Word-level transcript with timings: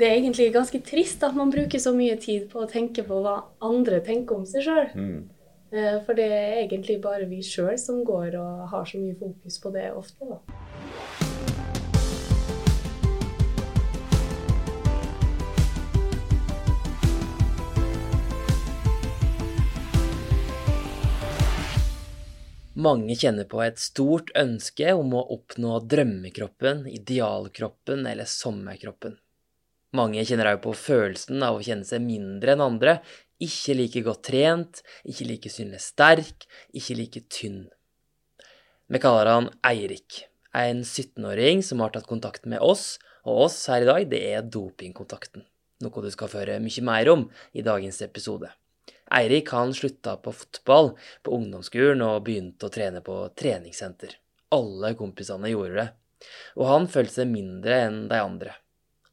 det 0.00 0.08
er 0.08 0.16
egentlig 0.16 0.46
ganske 0.54 0.80
trist 0.80 1.20
at 1.26 1.34
man 1.36 1.50
bruker 1.52 1.80
så 1.82 1.92
mye 1.92 2.16
tid 2.20 2.46
på 2.48 2.62
å 2.62 2.68
tenke 2.70 3.04
på 3.04 3.20
hva 3.20 3.36
andre 3.68 4.00
tenker 4.04 4.38
om 4.38 4.46
seg 4.48 4.64
sjøl. 4.64 4.88
Mm. 4.96 5.28
Eh, 5.76 5.98
For 6.06 6.16
det 6.16 6.28
er 6.32 6.62
egentlig 6.62 7.02
bare 7.04 7.28
vi 7.28 7.42
sjøl 7.44 7.76
som 7.78 8.00
går 8.06 8.38
og 8.40 8.64
har 8.72 8.88
så 8.88 9.02
mye 9.02 9.18
fokus 9.20 9.60
på 9.60 9.74
det 9.76 9.90
ofte, 9.92 10.24
da. 10.24 10.40
Mange 22.80 23.12
kjenner 23.12 23.44
på 23.44 23.60
et 23.60 23.76
stort 23.82 24.30
ønske 24.38 24.94
om 24.96 25.12
å 25.12 25.26
oppnå 25.34 25.82
drømmekroppen, 25.84 26.86
idealkroppen 26.88 28.06
eller 28.08 28.24
sommerkroppen. 28.24 29.18
Mange 29.96 30.22
kjenner 30.22 30.52
òg 30.52 30.60
på 30.62 30.72
følelsen 30.78 31.42
av 31.42 31.58
å 31.58 31.64
kjenne 31.66 31.86
seg 31.86 32.04
mindre 32.04 32.54
enn 32.54 32.62
andre, 32.62 33.00
ikke 33.42 33.74
like 33.74 34.02
godt 34.06 34.22
trent, 34.28 34.82
ikke 35.08 35.26
like 35.26 35.50
synlig 35.50 35.80
sterk, 35.82 36.46
ikke 36.76 36.96
like 36.98 37.22
tynn. 37.32 37.64
Vi 38.90 39.00
kaller 39.02 39.30
han 39.32 39.48
Eirik, 39.66 40.24
en 40.54 40.84
17-åring 40.84 41.64
som 41.66 41.82
har 41.82 41.94
tatt 41.94 42.06
kontakt 42.10 42.46
med 42.46 42.62
oss, 42.62 43.00
og 43.26 43.46
oss 43.46 43.58
her 43.70 43.82
i 43.82 43.88
dag, 43.88 44.06
det 44.10 44.22
er 44.30 44.46
dopingkontakten. 44.46 45.44
Noe 45.80 46.04
du 46.04 46.10
skal 46.12 46.30
føre 46.30 46.60
mye 46.62 46.86
mer 46.86 47.10
om 47.10 47.26
i 47.56 47.64
dagens 47.66 48.00
episode. 48.06 48.50
Eirik 49.10 49.50
han 49.50 49.72
slutta 49.74 50.16
på 50.22 50.32
fotball 50.36 50.92
på 51.26 51.34
ungdomsskolen 51.34 52.02
og 52.06 52.24
begynte 52.28 52.68
å 52.68 52.72
trene 52.72 53.02
på 53.02 53.16
treningssenter. 53.34 54.14
Alle 54.54 54.94
kompisene 54.98 55.50
gjorde 55.50 55.78
det, 55.80 55.88
og 56.58 56.68
han 56.70 56.90
følte 56.90 57.22
seg 57.22 57.32
mindre 57.32 57.84
enn 57.88 58.04
de 58.10 58.20
andre. 58.22 58.54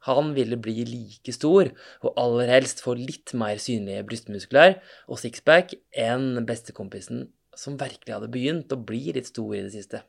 Han 0.08 0.34
ville 0.38 0.60
bli 0.60 0.86
like 0.88 1.34
stor, 1.36 1.70
og 2.04 2.20
aller 2.20 2.52
helst 2.56 2.84
få 2.84 2.96
litt 2.98 3.34
mer 3.38 3.60
synlige 3.60 4.06
brystmuskler 4.08 4.78
og 5.08 5.20
sixpack 5.20 5.76
enn 5.92 6.46
bestekompisen 6.48 7.28
som 7.58 7.76
virkelig 7.80 8.14
hadde 8.14 8.32
begynt 8.32 8.72
å 8.74 8.80
bli 8.80 9.12
litt 9.16 9.30
stor 9.30 9.56
i 9.58 9.66
det 9.66 9.74
siste. 9.74 10.04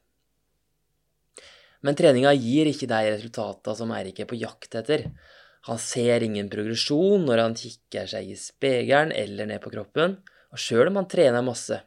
Men 1.82 1.98
treninga 1.98 2.32
gir 2.34 2.68
ikke 2.70 2.90
de 2.90 3.02
resultatene 3.12 3.78
som 3.78 3.92
Eirik 3.94 4.22
er 4.22 4.30
på 4.30 4.38
jakt 4.38 4.74
etter. 4.78 5.06
Han 5.68 5.78
ser 5.82 6.24
ingen 6.26 6.50
progresjon 6.50 7.26
når 7.26 7.42
han 7.44 7.58
kikker 7.58 8.08
seg 8.10 8.32
i 8.32 8.38
spegelen 8.38 9.14
eller 9.14 9.50
ned 9.50 9.62
på 9.62 9.72
kroppen, 9.74 10.18
og 10.50 10.62
sjøl 10.62 10.90
om 10.90 10.98
han 11.00 11.10
trener 11.10 11.44
masse. 11.44 11.78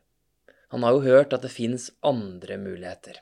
Han 0.72 0.86
har 0.88 0.96
jo 0.96 1.03
hørt 1.03 1.36
at 1.36 1.44
det 1.44 1.52
finnes 1.52 1.90
andre 2.08 2.56
muligheter. 2.62 3.20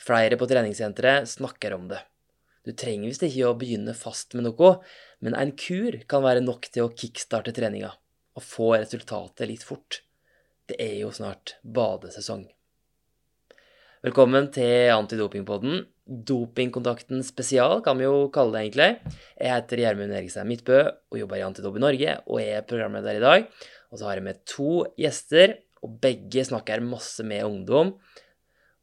Flere 0.00 0.38
på 0.38 0.48
treningssenteret 0.50 1.30
snakker 1.30 1.76
om 1.76 1.86
det. 1.92 2.00
Du 2.64 2.72
trenger 2.72 3.10
visst 3.10 3.24
ikke 3.26 3.50
å 3.50 3.56
begynne 3.60 3.92
fast 3.92 4.32
med 4.32 4.46
noe, 4.46 4.70
men 5.20 5.34
en 5.36 5.50
kur 5.52 5.98
kan 6.08 6.22
være 6.24 6.40
nok 6.40 6.70
til 6.72 6.86
å 6.86 6.92
kickstarte 6.96 7.52
treninga 7.52 7.90
og 8.34 8.42
få 8.42 8.70
resultatet 8.78 9.50
litt 9.50 9.66
fort. 9.68 10.00
Det 10.64 10.78
er 10.80 10.94
jo 11.02 11.10
snart 11.12 11.58
badesesong. 11.60 12.46
Velkommen 14.04 14.48
til 14.52 14.94
Antidopingpodden. 14.94 15.84
Dopingkontakten 16.04 17.20
spesial, 17.24 17.82
kan 17.84 18.00
vi 18.00 18.08
jo 18.08 18.30
kalle 18.32 18.56
det 18.56 18.64
egentlig. 18.64 19.14
Jeg 19.36 19.52
heter 19.52 19.82
Gjermund 19.84 20.16
Eriksen 20.16 20.48
Midtbø 20.48 20.80
og 20.88 21.20
jobber 21.20 21.40
i 21.40 21.44
Antidop 21.44 21.76
i 21.76 21.84
Norge 21.84 22.18
og 22.24 22.40
er 22.40 22.64
programleder 22.68 23.20
i 23.20 23.24
dag. 23.24 23.48
Og 23.92 24.00
så 24.00 24.08
har 24.08 24.20
jeg 24.20 24.26
med 24.30 24.40
to 24.48 24.86
gjester, 25.00 25.58
og 25.84 25.98
begge 26.00 26.48
snakker 26.48 26.80
masse 26.80 27.20
med 27.28 27.44
ungdom 27.44 27.98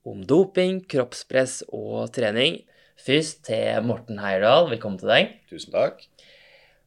om 0.05 0.21
doping, 0.21 0.83
kroppspress 0.85 1.63
og 1.73 2.13
trening. 2.13 2.61
Først 3.02 3.39
til 3.47 3.81
Morten 3.81 4.19
Heierdal. 4.21 4.67
Velkommen 4.69 4.99
til 5.02 5.09
deg. 5.09 5.31
Tusen 5.49 5.73
takk. 5.73 6.03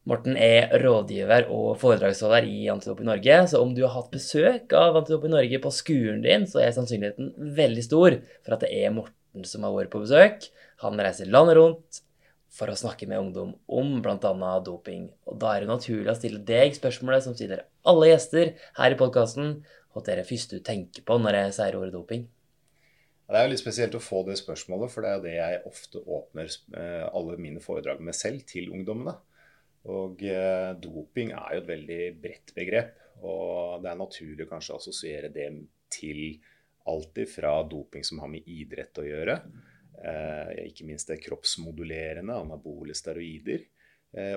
Morten 0.07 0.37
er 0.39 0.69
rådgiver 0.79 1.49
og 1.51 1.73
foredragsholder 1.81 2.45
i 2.47 2.69
Antidop 2.71 3.01
i 3.03 3.07
Norge, 3.09 3.39
så 3.51 3.59
om 3.59 3.73
du 3.75 3.81
har 3.83 3.91
hatt 3.97 4.13
besøk 4.13 4.71
av 4.77 4.95
Antidop 4.95 5.25
i 5.27 5.31
Norge 5.33 5.59
på 5.59 5.71
skolen 5.75 6.21
din, 6.23 6.45
så 6.47 6.61
er 6.63 6.71
sannsynligheten 6.75 7.33
veldig 7.57 7.83
stor 7.83 8.15
for 8.45 8.55
at 8.55 8.63
det 8.63 8.69
er 8.77 8.93
Morten 8.95 9.43
som 9.49 9.65
har 9.67 9.75
vært 9.75 9.91
på 9.91 10.05
besøk. 10.05 10.47
Han 10.85 11.01
reiser 11.03 11.27
landet 11.33 11.59
rundt 11.59 11.99
for 12.55 12.71
å 12.71 12.77
snakke 12.79 13.09
med 13.11 13.19
ungdom 13.19 13.51
om 13.67 13.97
bl.a. 14.05 14.53
doping. 14.63 15.09
Og 15.27 15.41
da 15.41 15.51
er 15.51 15.65
det 15.65 15.73
naturlig 15.73 16.13
å 16.13 16.19
stille 16.21 16.39
deg 16.47 16.77
spørsmålet 16.79 17.27
som 17.27 17.35
stiller 17.35 17.65
alle 17.83 18.13
gjester 18.13 18.53
her 18.79 18.95
i 18.95 19.01
podkasten, 19.03 19.57
hva 19.91 20.05
er 20.05 20.21
det 20.21 20.29
første 20.31 20.61
du 20.61 20.63
tenker 20.63 21.03
på 21.03 21.19
når 21.19 21.41
jeg 21.41 21.57
sier 21.59 21.81
ordet 21.81 21.97
doping? 21.97 22.29
Det 23.25 23.39
er 23.39 23.47
jo 23.47 23.51
litt 23.55 23.61
spesielt 23.61 23.95
å 23.97 24.03
få 24.03 24.21
det 24.27 24.35
spørsmålet, 24.37 24.91
for 24.93 25.01
det 25.01 25.09
er 25.09 25.15
jo 25.17 25.23
det 25.23 25.33
jeg 25.33 25.61
ofte 25.65 26.01
åpner 26.17 26.49
eh, 26.77 27.05
alle 27.09 27.37
mine 27.41 27.61
foredrag 27.63 28.03
med 28.05 28.13
selv 28.17 28.45
til 28.45 28.69
ungdommene. 28.73 29.15
Og 29.89 30.21
eh, 30.29 30.73
doping 30.81 31.31
er 31.33 31.55
jo 31.55 31.63
et 31.63 31.71
veldig 31.71 32.01
bredt 32.21 32.53
begrep, 32.57 32.99
og 33.25 33.81
det 33.81 33.89
er 33.89 33.97
naturlig 33.97 34.47
kanskje 34.49 34.75
å 34.75 34.81
assosiere 34.81 35.31
det 35.33 35.47
til 35.93 36.21
alt 36.85 37.17
fra 37.31 37.55
doping 37.65 38.05
som 38.05 38.21
har 38.21 38.29
med 38.29 38.45
idrett 38.45 39.01
å 39.01 39.07
gjøre, 39.07 39.39
eh, 40.05 40.51
ikke 40.69 40.85
minst 40.85 41.09
det 41.09 41.17
kroppsmodulerende, 41.25 42.37
anabole 42.45 42.93
steroider, 42.97 43.65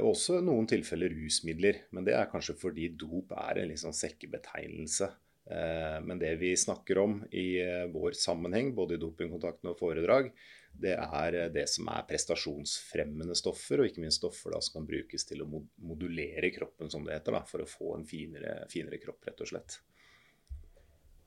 og 0.01 0.09
også 0.09 0.41
noen 0.43 0.67
tilfeller 0.67 1.13
rusmidler. 1.15 1.77
Men 1.95 2.03
det 2.09 2.17
er 2.19 2.31
kanskje 2.33 2.57
fordi 2.59 2.89
dop 2.99 3.31
er 3.39 3.61
en 3.61 3.69
liksom 3.71 3.93
sekkebetegnelse. 3.95 5.07
Eh, 5.51 6.01
men 6.05 6.19
det 6.19 6.35
vi 6.37 6.57
snakker 6.57 6.99
om 6.99 7.25
i 7.31 7.61
eh, 7.61 7.87
vår 7.93 8.13
sammenheng, 8.13 8.75
både 8.75 8.95
i 8.95 9.01
dopingkontakten 9.01 9.71
og 9.71 9.79
foredrag, 9.81 10.31
det 10.77 10.95
er 10.95 11.39
eh, 11.39 11.51
det 11.55 11.65
som 11.73 11.89
er 11.89 12.05
prestasjonsfremmende 12.09 13.37
stoffer, 13.39 13.81
og 13.81 13.89
ikke 13.89 14.05
minst 14.05 14.21
stoffer 14.21 14.53
da, 14.53 14.61
som 14.65 14.79
kan 14.79 14.89
brukes 14.91 15.25
til 15.29 15.45
å 15.45 15.49
modulere 15.49 16.53
kroppen, 16.53 16.93
som 16.93 17.07
det 17.07 17.17
heter, 17.17 17.39
da, 17.39 17.45
for 17.49 17.65
å 17.65 17.71
få 17.71 17.95
en 17.97 18.05
finere, 18.09 18.61
finere 18.73 19.01
kropp, 19.01 19.25
rett 19.31 19.41
og 19.45 19.53
slett. 19.55 19.81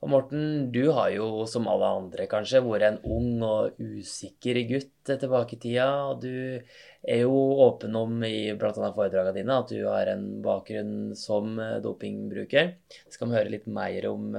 Og 0.01 0.09
Morten, 0.09 0.71
du 0.73 0.87
har 0.95 1.11
jo 1.13 1.43
som 1.45 1.67
alle 1.69 1.89
andre 1.99 2.25
kanskje 2.29 2.63
vært 2.65 2.87
en 2.87 2.95
ung 3.05 3.43
og 3.45 3.77
usikker 3.77 4.57
gutt 4.69 5.11
tilbake 5.11 5.59
i 5.59 5.59
tida. 5.61 5.85
Og 6.09 6.23
du 6.23 6.57
er 7.05 7.21
jo 7.21 7.35
åpen 7.67 7.93
om 7.99 8.15
i 8.25 8.49
bl.a. 8.57 8.73
foredragene 8.73 9.35
dine 9.35 9.59
at 9.61 9.69
du 9.69 9.83
har 9.85 10.09
en 10.09 10.25
bakgrunn 10.41 11.13
som 11.17 11.53
dopingbruker. 11.85 12.73
Det 13.05 13.13
skal 13.13 13.29
vi 13.29 13.37
høre 13.37 13.53
litt 13.53 13.69
mer 13.69 14.09
om 14.09 14.33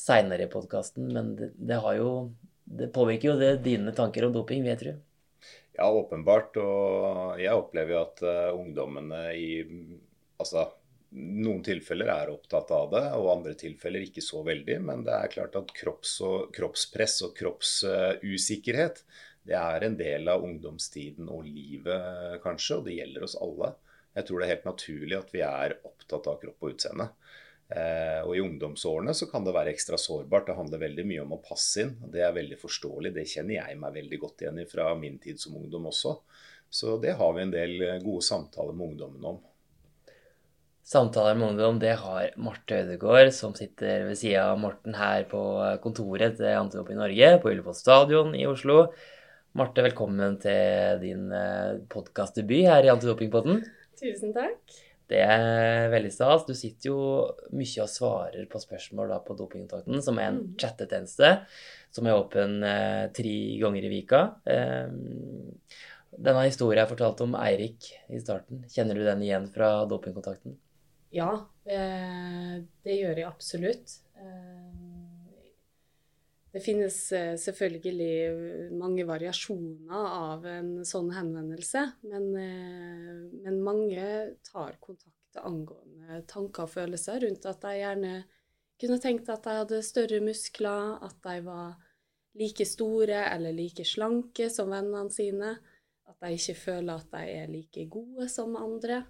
seinere 0.00 0.46
i 0.46 0.50
podkasten, 0.50 1.12
men 1.12 1.34
det, 1.36 1.52
det, 1.60 1.76
har 1.84 2.00
jo 2.00 2.10
Det 2.64 2.88
påvirker 2.94 3.32
jo 3.32 3.38
det 3.40 3.54
dine 3.64 3.92
tanker 3.92 4.24
om 4.24 4.32
doping, 4.32 4.64
vet 4.64 4.84
du? 4.86 4.92
Ja, 5.76 5.90
åpenbart. 5.90 6.56
Og 6.56 7.40
jeg 7.40 7.52
opplever 7.56 7.96
jo 7.96 8.02
at 8.04 8.22
uh, 8.24 8.56
ungdommene 8.56 9.24
i 9.36 9.48
Altså 10.40 10.70
noen 11.16 11.62
tilfeller 11.66 12.10
er 12.12 12.30
opptatt 12.30 12.70
av 12.74 12.92
det, 12.92 13.02
og 13.18 13.32
andre 13.32 13.56
tilfeller 13.58 14.04
ikke 14.06 14.22
så 14.24 14.44
veldig. 14.46 14.78
Men 14.86 15.02
det 15.06 15.16
er 15.16 15.32
klart 15.32 15.58
at 15.58 15.74
kropps 15.74 16.18
og, 16.26 16.52
kroppspress 16.54 17.20
og 17.26 17.34
kroppsusikkerhet 17.38 19.04
det 19.48 19.56
er 19.56 19.84
en 19.84 19.96
del 19.96 20.28
av 20.28 20.44
ungdomstiden 20.44 21.30
og 21.32 21.46
livet, 21.48 22.40
kanskje, 22.44 22.76
og 22.76 22.88
det 22.88 22.98
gjelder 22.98 23.24
oss 23.26 23.38
alle. 23.40 23.72
Jeg 24.14 24.26
tror 24.26 24.40
det 24.40 24.46
er 24.46 24.52
helt 24.54 24.68
naturlig 24.68 25.16
at 25.16 25.32
vi 25.32 25.44
er 25.46 25.76
opptatt 25.86 26.28
av 26.28 26.40
kropp 26.42 26.66
og 26.66 26.74
utseende. 26.74 27.06
Eh, 27.70 28.20
og 28.26 28.34
I 28.36 28.42
ungdomsårene 28.42 29.14
så 29.16 29.28
kan 29.30 29.46
det 29.46 29.54
være 29.56 29.72
ekstra 29.72 29.98
sårbart. 30.00 30.48
Det 30.50 30.58
handler 30.58 30.84
veldig 30.84 31.06
mye 31.08 31.24
om 31.24 31.36
å 31.38 31.42
passe 31.42 31.86
inn. 31.86 31.94
Det 32.12 32.24
er 32.26 32.36
veldig 32.36 32.58
forståelig. 32.60 33.14
Det 33.16 33.28
kjenner 33.32 33.56
jeg 33.56 33.78
meg 33.80 33.96
veldig 33.96 34.20
godt 34.26 34.44
igjen 34.44 34.60
i 34.60 34.68
fra 34.68 34.90
min 34.98 35.18
tid 35.22 35.40
som 35.40 35.56
ungdom 35.56 35.88
også. 35.92 36.18
Så 36.70 36.98
det 37.02 37.16
har 37.18 37.32
vi 37.34 37.46
en 37.46 37.54
del 37.54 37.76
gode 38.04 38.26
samtaler 38.26 38.76
med 38.76 38.92
ungdommen 38.92 39.30
om. 39.32 39.40
Samtaler 40.90 41.36
med 41.38 41.52
ungdom, 41.52 41.76
det 41.78 41.92
har 42.00 42.32
Marte 42.42 42.80
Ødegaard, 42.82 43.28
som 43.30 43.52
sitter 43.54 44.08
ved 44.08 44.16
sida 44.18 44.48
av 44.50 44.56
Morten 44.58 44.96
her 44.98 45.22
på 45.30 45.38
kontoret 45.84 46.34
til 46.34 46.48
Antidoping 46.50 46.96
i 46.96 46.98
Norge, 46.98 47.28
på 47.38 47.52
Ullevål 47.52 47.76
stadion 47.78 48.32
i 48.34 48.40
Oslo. 48.50 48.80
Marte, 49.54 49.84
velkommen 49.86 50.34
til 50.42 50.96
din 50.98 51.28
podkastdebut 51.92 52.66
her 52.66 52.88
i 52.88 52.90
Antidopingpodden. 52.90 53.60
Tusen 54.00 54.32
takk. 54.34 54.80
Det 55.12 55.20
er 55.22 55.86
veldig 55.92 56.10
stas. 56.10 56.42
Du 56.48 56.56
sitter 56.58 56.90
jo 56.90 57.02
mye 57.54 57.84
og 57.84 57.92
svarer 57.92 58.48
på 58.50 58.62
spørsmål 58.62 59.12
da, 59.12 59.18
på 59.22 59.36
Dopingkontakten, 59.38 60.02
som 60.02 60.18
er 60.18 60.32
en 60.32 60.40
chattetjeneste 60.58 61.30
som 61.94 62.08
er 62.08 62.18
åpen 62.18 62.64
eh, 62.66 63.04
tre 63.14 63.36
ganger 63.62 63.86
i 63.86 63.92
vika. 63.94 64.24
Eh, 64.42 64.90
denne 66.18 66.42
historien 66.48 66.82
jeg 66.82 66.90
fortalte 66.96 67.28
om 67.28 67.38
Eirik 67.38 67.92
i 68.10 68.18
starten, 68.18 68.64
kjenner 68.74 68.98
du 68.98 69.04
den 69.06 69.22
igjen 69.28 69.46
fra 69.54 69.70
Dopingkontakten? 69.86 70.58
Ja, 71.10 71.30
eh, 71.66 72.60
det 72.84 72.96
gjør 73.00 73.18
jeg 73.18 73.28
absolutt. 73.28 73.96
Det 76.50 76.60
finnes 76.64 76.96
selvfølgelig 77.38 78.74
mange 78.74 79.04
variasjoner 79.06 80.06
av 80.10 80.46
en 80.50 80.72
sånn 80.86 81.12
henvendelse, 81.14 81.84
men, 82.10 82.26
men 82.34 83.60
mange 83.62 84.06
tar 84.48 84.74
kontakt 84.82 85.38
angående 85.38 86.24
tanker 86.26 86.66
og 86.66 86.72
følelser 86.72 87.22
rundt 87.22 87.46
at 87.46 87.62
de 87.62 87.76
gjerne 87.78 88.14
kunne 88.80 88.98
tenkt 89.02 89.28
at 89.28 89.44
de 89.44 89.56
hadde 89.60 89.82
større 89.84 90.20
muskler, 90.24 90.96
at 91.04 91.16
de 91.26 91.36
var 91.44 91.76
like 92.38 92.64
store 92.66 93.24
eller 93.28 93.52
like 93.52 93.84
slanke 93.84 94.48
som 94.52 94.70
vennene 94.72 95.12
sine. 95.12 95.54
At 96.08 96.16
de 96.24 96.34
ikke 96.34 96.56
føler 96.58 96.96
at 96.96 97.10
de 97.12 97.34
er 97.36 97.50
like 97.50 97.86
gode 97.92 98.28
som 98.32 98.56
andre. 98.58 99.02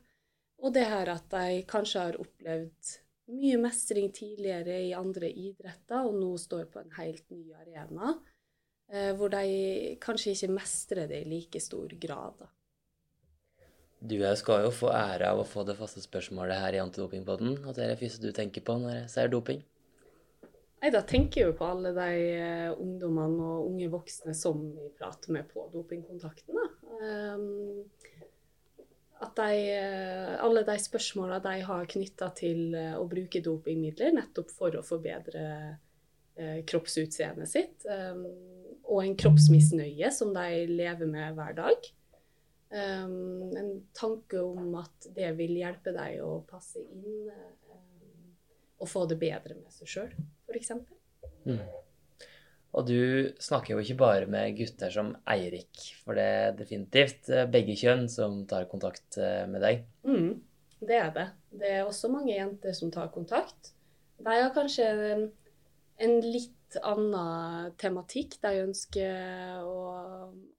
Og 0.60 0.74
det 0.74 0.84
her 0.90 1.08
at 1.12 1.28
de 1.32 1.62
kanskje 1.68 2.02
har 2.04 2.18
opplevd 2.20 2.96
mye 3.30 3.58
mestring 3.62 4.10
tidligere 4.12 4.80
i 4.88 4.94
andre 4.96 5.30
idretter, 5.30 6.04
og 6.04 6.16
nå 6.18 6.34
står 6.40 6.66
på 6.72 6.82
en 6.82 6.94
helt 6.98 7.24
ny 7.32 7.54
arena, 7.54 8.14
eh, 8.92 9.12
hvor 9.16 9.32
de 9.32 9.96
kanskje 10.02 10.34
ikke 10.34 10.56
mestrer 10.56 11.10
det 11.10 11.22
i 11.22 11.30
like 11.30 11.62
stor 11.62 11.94
grad. 12.02 12.42
Da. 12.42 12.50
Du 14.00 14.16
skal 14.36 14.64
jo 14.64 14.70
få 14.72 14.92
ære 14.96 15.28
av 15.28 15.42
å 15.42 15.48
få 15.48 15.64
det 15.68 15.76
faste 15.76 16.00
spørsmålet 16.00 16.56
her 16.56 16.76
i 16.76 16.80
Antidopingpodden. 16.80 17.58
Hva 17.60 17.74
er 17.76 17.92
det 17.92 18.00
første 18.00 18.24
du 18.24 18.32
tenker 18.32 18.64
på 18.64 18.78
når 18.80 19.02
jeg 19.02 19.10
ser 19.12 19.32
doping? 19.32 19.60
Nei, 20.80 20.88
Da 20.88 21.02
tenker 21.04 21.42
jeg 21.42 21.50
jo 21.50 21.56
på 21.58 21.66
alle 21.68 21.92
de 21.92 22.12
uh, 22.40 22.80
ungdommene 22.80 23.44
og 23.44 23.66
unge 23.68 23.90
voksne 23.92 24.32
som 24.36 24.62
vi 24.72 24.88
prater 24.96 25.36
med 25.36 25.50
på 25.52 25.66
dopingkontakten. 25.74 26.56
Um, 27.00 27.84
at 29.20 29.37
de, 29.37 29.61
uh, 29.76 30.34
alle 30.44 30.64
de 30.67 30.76
spørsmåla 30.81 31.40
de 31.44 31.55
har 31.67 31.88
knytta 31.93 32.31
til 32.38 32.75
uh, 32.76 32.96
å 33.00 33.06
bruke 33.11 33.43
dopingmidler 33.44 34.14
nettopp 34.17 34.52
for 34.55 34.76
å 34.76 34.87
forbedre 34.87 35.44
kroppsutseendet 36.40 37.50
sitt, 37.50 37.82
um, 37.84 38.22
og 38.88 39.02
en 39.02 39.17
kroppsmisnøye 39.19 40.08
som 40.14 40.31
de 40.32 40.62
lever 40.70 41.11
med 41.11 41.34
hver 41.37 41.52
dag. 41.58 41.88
Um, 42.70 43.50
en 43.61 43.69
tanke 43.93 44.40
om 44.40 44.78
at 44.81 45.11
det 45.19 45.34
vil 45.37 45.52
hjelpe 45.58 45.93
deg 45.93 46.22
å 46.25 46.38
passe 46.49 46.81
inn 46.81 47.28
og 48.81 48.88
få 48.88 49.05
det 49.11 49.19
bedre 49.20 49.58
med 49.58 49.75
seg 49.75 49.90
sjøl 49.90 50.14
f.eks. 50.49 50.72
Mm. 51.44 51.61
Og 52.70 52.87
du 52.87 53.32
snakker 53.43 53.75
jo 53.75 53.82
ikke 53.82 53.99
bare 53.99 54.28
med 54.31 54.55
gutter 54.58 54.93
som 54.94 55.11
Eirik, 55.31 55.82
for 56.05 56.19
det 56.19 56.26
er 56.37 56.55
definitivt 56.58 57.31
eh, 57.34 57.49
begge 57.50 57.75
kjønn 57.78 58.06
som 58.12 58.44
tar 58.50 58.69
kontakt 58.70 59.19
eh, 59.19 59.43
med 59.50 59.64
deg. 59.64 59.82
Mm, 60.06 60.37
det 60.87 61.00
er 61.00 61.11
det. 61.17 61.26
Det 61.50 61.75
er 61.81 61.82
også 61.82 62.12
mange 62.12 62.37
jenter 62.37 62.76
som 62.76 62.93
tar 62.94 63.11
kontakt. 63.14 63.72
De 64.20 64.37
har 64.37 64.55
kanskje 64.55 64.87
en 66.00 66.17
litt 66.22 66.78
annen 66.87 67.72
tematikk 67.81 68.38
de 68.44 68.52
ønsker 68.62 69.64
å, 69.67 69.81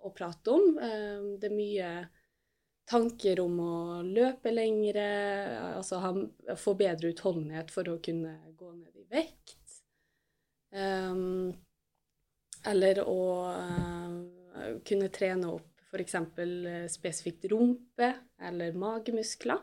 å 0.04 0.12
prate 0.12 0.52
om. 0.52 0.75
Eh, 0.84 1.31
det 1.40 1.48
er 1.48 1.56
mye 1.56 1.94
tanker 2.92 3.40
om 3.40 3.60
å 3.63 3.75
løpe 4.04 4.52
lengre, 4.52 5.08
altså 5.78 6.02
få 6.60 6.75
bedre 6.75 7.13
utholdenhet 7.13 7.72
for 7.72 7.88
å 7.88 8.00
kunne 8.04 8.36
gå 8.58 8.72
ned 8.75 9.00
i 9.00 9.06
vekt. 9.16 9.58
Um, 10.75 11.54
eller 12.68 13.02
å 13.08 13.24
uh, 13.50 14.80
kunne 14.88 15.10
trene 15.13 15.52
opp 15.56 15.68
f.eks. 15.92 16.16
Uh, 16.16 16.88
spesifikt 16.92 17.46
rumpe 17.52 18.13
eller 18.42 18.78
magemuskler. 18.78 19.62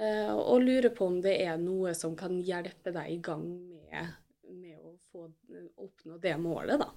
Uh, 0.00 0.34
og 0.34 0.64
lure 0.64 0.90
på 0.90 1.06
om 1.06 1.20
det 1.22 1.36
er 1.44 1.58
noe 1.62 1.94
som 1.94 2.16
kan 2.18 2.40
hjelpe 2.42 2.94
deg 2.94 3.12
i 3.14 3.20
gang 3.22 3.44
med, 3.46 4.16
med 4.50 4.80
å 4.82 4.96
få, 5.10 5.28
oppnå 5.86 6.18
det 6.22 6.34
målet, 6.42 6.82
da. 6.82 6.90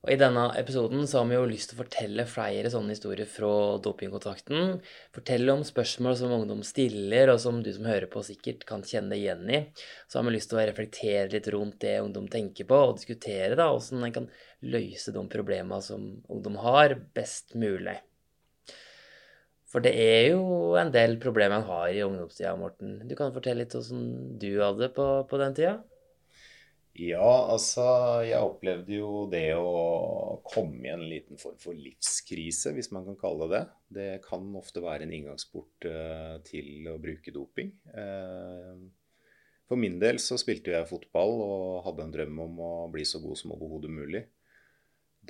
Og 0.00 0.14
I 0.14 0.16
denne 0.16 0.46
episoden 0.56 1.02
så 1.04 1.18
har 1.20 1.26
vi 1.28 1.34
jo 1.36 1.48
lyst 1.48 1.70
til 1.70 1.76
å 1.76 1.82
fortelle 1.82 2.24
flere 2.24 2.70
sånne 2.72 2.94
historier 2.94 3.28
fra 3.28 3.76
dopingkontakten. 3.84 4.78
Fortelle 5.12 5.52
om 5.52 5.64
spørsmål 5.66 6.16
som 6.16 6.32
ungdom 6.32 6.62
stiller, 6.64 7.28
og 7.28 7.42
som 7.42 7.58
du 7.60 7.68
som 7.76 7.84
hører 7.84 8.08
på 8.08 8.22
sikkert 8.24 8.64
kan 8.68 8.80
kjenne 8.80 9.18
igjen 9.18 9.44
i. 9.52 9.60
Så 10.08 10.16
har 10.16 10.24
vi 10.24 10.32
lyst 10.38 10.48
til 10.52 10.62
å 10.62 10.64
reflektere 10.64 11.28
litt 11.34 11.50
rundt 11.52 11.82
det 11.84 11.98
ungdom 12.00 12.30
tenker 12.32 12.68
på, 12.70 12.78
og 12.80 12.96
diskutere 12.96 13.58
da 13.60 13.68
hvordan 13.74 14.08
en 14.08 14.16
kan 14.16 14.30
løse 14.64 15.12
de 15.12 15.26
problemene 15.36 15.82
som 15.84 16.08
ungdom 16.32 16.56
har, 16.64 16.96
best 17.12 17.52
mulig. 17.60 17.98
For 19.70 19.84
det 19.84 19.92
er 20.00 20.32
jo 20.32 20.72
en 20.80 20.88
del 20.96 21.20
problemer 21.20 21.60
en 21.60 21.68
har 21.68 21.92
i 21.92 22.00
ungdomstida, 22.08 22.56
Morten. 22.58 23.02
Du 23.04 23.12
kan 23.20 23.36
fortelle 23.36 23.66
litt 23.66 23.76
hvordan 23.76 24.08
du 24.40 24.50
hadde 24.64 24.86
det 24.86 24.94
på, 24.96 25.12
på 25.28 25.44
den 25.44 25.60
tida? 25.60 25.76
Ja, 26.98 27.46
altså 27.52 27.84
jeg 28.26 28.42
opplevde 28.42 28.96
jo 28.96 29.26
det 29.30 29.54
å 29.54 30.40
komme 30.42 30.88
i 30.88 30.90
en 30.90 31.04
liten 31.06 31.38
form 31.38 31.58
for 31.62 31.76
livskrise, 31.78 32.72
hvis 32.74 32.90
man 32.90 33.06
kan 33.06 33.18
kalle 33.20 33.46
det 33.46 33.60
det. 33.60 33.66
Det 34.00 34.08
kan 34.24 34.48
ofte 34.58 34.82
være 34.82 35.06
en 35.06 35.14
inngangsport 35.14 35.86
uh, 35.86 36.34
til 36.46 36.90
å 36.90 36.98
bruke 37.02 37.32
doping. 37.34 37.70
Uh, 37.94 38.90
for 39.70 39.78
min 39.78 40.00
del 40.02 40.18
så 40.18 40.34
spilte 40.40 40.74
jeg 40.74 40.88
fotball 40.90 41.36
og 41.44 41.64
hadde 41.86 42.08
en 42.08 42.14
drøm 42.16 42.42
om 42.42 42.62
å 42.66 42.74
bli 42.90 43.06
så 43.06 43.22
god 43.22 43.38
som 43.38 43.54
overhodet 43.54 43.92
mulig. 43.94 44.24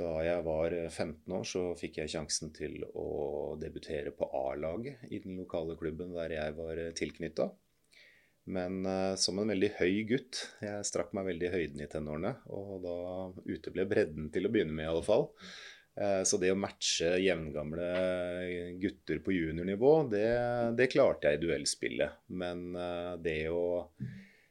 Da 0.01 0.15
jeg 0.25 0.41
var 0.47 0.73
15 0.89 1.35
år, 1.37 1.45
så 1.45 1.65
fikk 1.77 2.01
jeg 2.01 2.15
sjansen 2.15 2.55
til 2.57 2.79
å 2.89 3.57
debutere 3.61 4.15
på 4.17 4.31
A-laget 4.47 5.11
i 5.13 5.21
den 5.21 5.37
lokale 5.37 5.77
klubben 5.77 6.15
der 6.17 6.39
jeg 6.39 6.57
var 6.57 6.81
tilknytta. 6.97 7.51
Men 8.51 8.87
uh, 8.87 9.15
som 9.21 9.39
en 9.39 9.53
veldig 9.53 9.75
høy 9.79 10.03
gutt 10.09 10.41
Jeg 10.65 10.87
strakk 10.89 11.13
meg 11.17 11.29
veldig 11.31 11.49
i 11.49 11.53
høyden 11.55 11.83
i 11.85 11.91
tenårene. 11.91 12.35
Og 12.51 12.81
da 12.85 12.97
uteble 13.47 13.87
bredden 13.91 14.31
til 14.35 14.47
å 14.49 14.53
begynne 14.53 14.75
med, 14.75 14.87
i 14.89 14.91
alle 14.91 15.07
fall. 15.07 15.29
Uh, 16.01 16.23
så 16.27 16.39
det 16.41 16.53
å 16.55 16.59
matche 16.59 17.17
jevngamle 17.23 17.91
gutter 18.83 19.21
på 19.25 19.37
juniornivå, 19.37 19.93
det, 20.13 20.27
det 20.79 20.91
klarte 20.93 21.31
jeg 21.31 21.41
i 21.41 21.45
duellspillet. 21.45 22.25
Men 22.43 22.71
uh, 22.75 23.15
det 23.23 23.45
å 23.55 23.87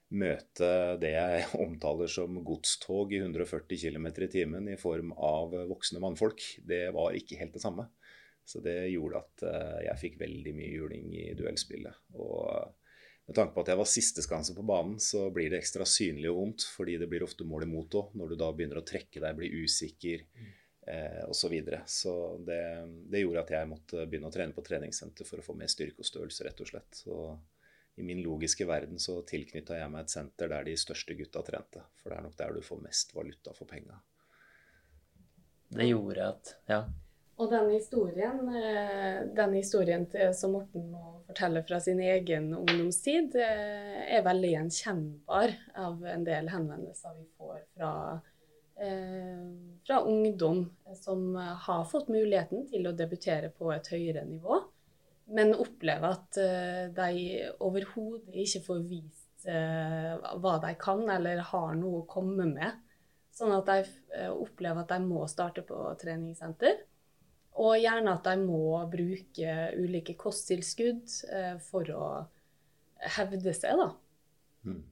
møte 0.10 0.69
det 1.01 1.13
jeg 1.13 1.46
omtaler 1.66 2.10
som 2.10 2.40
godstog 2.46 3.13
i 3.13 3.22
140 3.22 3.84
km 3.84 4.10
i 4.10 4.31
timen 4.31 4.72
i 4.72 4.80
form 4.80 5.13
av 5.13 5.54
voksne 5.69 6.01
mannfolk, 6.01 6.42
det 6.66 6.88
var 6.96 7.18
ikke 7.18 7.38
helt 7.42 7.57
det 7.57 7.66
samme. 7.66 7.90
Så 8.50 8.63
det 8.66 8.88
gjorde 8.90 9.19
at 9.19 9.44
jeg 9.86 10.01
fikk 10.01 10.16
veldig 10.24 10.51
mye 10.57 10.69
juling 10.74 11.12
i 11.13 11.25
duellspillet. 11.38 12.00
Og 12.18 12.72
med 13.30 13.36
tanke 13.38 13.54
på 13.54 13.62
at 13.62 13.70
jeg 13.70 13.78
var 13.78 13.86
sisteskanse 13.86 14.56
på 14.58 14.64
banen, 14.66 14.96
så 14.98 15.28
blir 15.30 15.52
det 15.54 15.60
ekstra 15.60 15.86
synlig 15.86 16.31
og 16.31 16.40
vondt. 16.40 16.64
Fordi 16.74 16.96
det 16.98 17.06
blir 17.12 17.22
ofte 17.22 17.46
mål 17.46 17.68
imot 17.68 17.98
òg, 18.00 18.16
når 18.18 18.31
du 18.31 18.40
da 18.42 18.48
begynner 18.50 18.80
å 18.81 18.88
trekke 18.90 19.22
deg, 19.22 19.36
blir 19.38 19.54
usikker 19.68 20.24
eh, 20.26 21.20
osv. 21.28 21.38
Så, 21.38 21.52
videre. 21.54 21.84
så 21.86 22.14
det, 22.42 22.58
det, 23.06 23.22
gjorde 23.22 23.44
at 23.46 23.54
jeg 23.54 23.70
måtte 23.70 24.08
begynne 24.10 24.31
å 24.31 24.34
trene 24.34 24.58
på 24.58 24.64
treningssenter 24.66 25.30
for 25.30 25.44
å 25.44 25.46
få 25.46 25.54
mer 25.60 25.70
styrke 25.70 26.02
og 26.02 26.10
størrelse, 26.10 26.48
rett 26.48 26.64
og 26.66 26.72
slett. 26.72 27.02
Så 27.04 27.20
i 28.02 28.08
min 28.08 28.24
logiske 28.26 28.66
verden 28.66 28.98
så 29.04 29.20
tilknytta 29.30 29.78
jeg 29.78 29.94
meg 29.94 30.08
et 30.08 30.16
senter 30.16 30.50
der 30.50 30.66
de 30.66 30.74
største 30.82 31.14
gutta 31.20 31.46
trente. 31.46 31.86
For 32.02 32.10
det 32.10 32.18
er 32.18 32.25
nok 32.25 32.40
der 32.40 32.58
du 32.58 32.66
får 32.66 32.82
mest 32.88 33.14
valuta 33.14 33.54
for 33.54 33.70
penga. 33.70 34.02
Det 35.70 35.86
gjorde 35.86 36.32
at 36.34 36.56
Ja. 36.66 36.82
Og 37.39 37.47
den 37.47 37.69
historien, 37.71 38.39
eh, 38.51 39.21
den 39.36 39.53
historien 39.56 40.03
som 40.36 40.57
Morten 40.57 40.89
nå 40.91 41.03
forteller 41.30 41.63
fra 41.63 41.77
sin 41.79 42.01
egen 42.03 42.50
ungdomstid, 42.58 43.36
eh, 43.39 44.17
er 44.17 44.25
veldig 44.25 44.50
gjenkjennbar 44.51 45.53
av 45.79 46.03
en 46.03 46.25
del 46.27 46.50
henvendelser 46.51 47.15
vi 47.15 47.27
får 47.38 47.62
fra, 47.77 47.91
eh, 48.75 49.46
fra 49.88 50.01
ungdom 50.03 50.65
som 50.96 51.36
har 51.36 51.86
fått 51.86 52.10
muligheten 52.10 52.67
til 52.67 52.88
å 52.88 52.96
debutere 52.96 53.53
på 53.55 53.72
et 53.74 53.88
høyere 53.88 54.25
nivå, 54.27 54.60
men 55.31 55.53
opplever 55.53 56.12
at 56.12 56.31
de 56.96 57.53
overhodet 57.62 58.36
ikke 58.36 58.65
får 58.65 58.84
vist 58.89 59.46
hva 59.46 60.60
de 60.60 60.74
kan 60.75 61.08
eller 61.10 61.38
har 61.38 61.75
noe 61.75 62.01
å 62.01 62.08
komme 62.08 62.51
med. 62.51 62.74
Sånn 63.31 63.53
at 63.55 63.65
de 63.65 64.27
opplever 64.31 64.81
at 64.81 64.88
de 64.89 65.00
må 65.00 65.27
starte 65.29 65.62
på 65.62 65.96
treningssenter. 66.01 66.88
Og 67.60 67.75
gjerne 67.79 68.13
at 68.13 68.27
de 68.27 68.36
må 68.46 68.77
bruke 68.91 69.56
ulike 69.79 70.15
kosttilskudd 70.20 71.10
eh, 71.34 71.56
for 71.63 71.89
å 71.91 72.06
hevde 73.18 73.53
seg, 73.56 73.79
da. 73.79 73.89
Mm. 74.68 74.84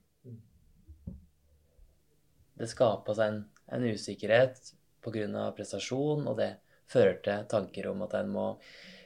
Det 2.58 2.66
skapes 2.66 3.20
en, 3.22 3.44
en 3.70 3.84
usikkerhet 3.86 4.72
pga. 5.04 5.50
prestasjon, 5.56 6.26
og 6.26 6.38
det 6.40 6.56
fører 6.90 7.20
til 7.22 7.44
tanker 7.48 7.90
om 7.92 8.02
at 8.08 8.16
en 8.18 8.32
må 8.32 8.46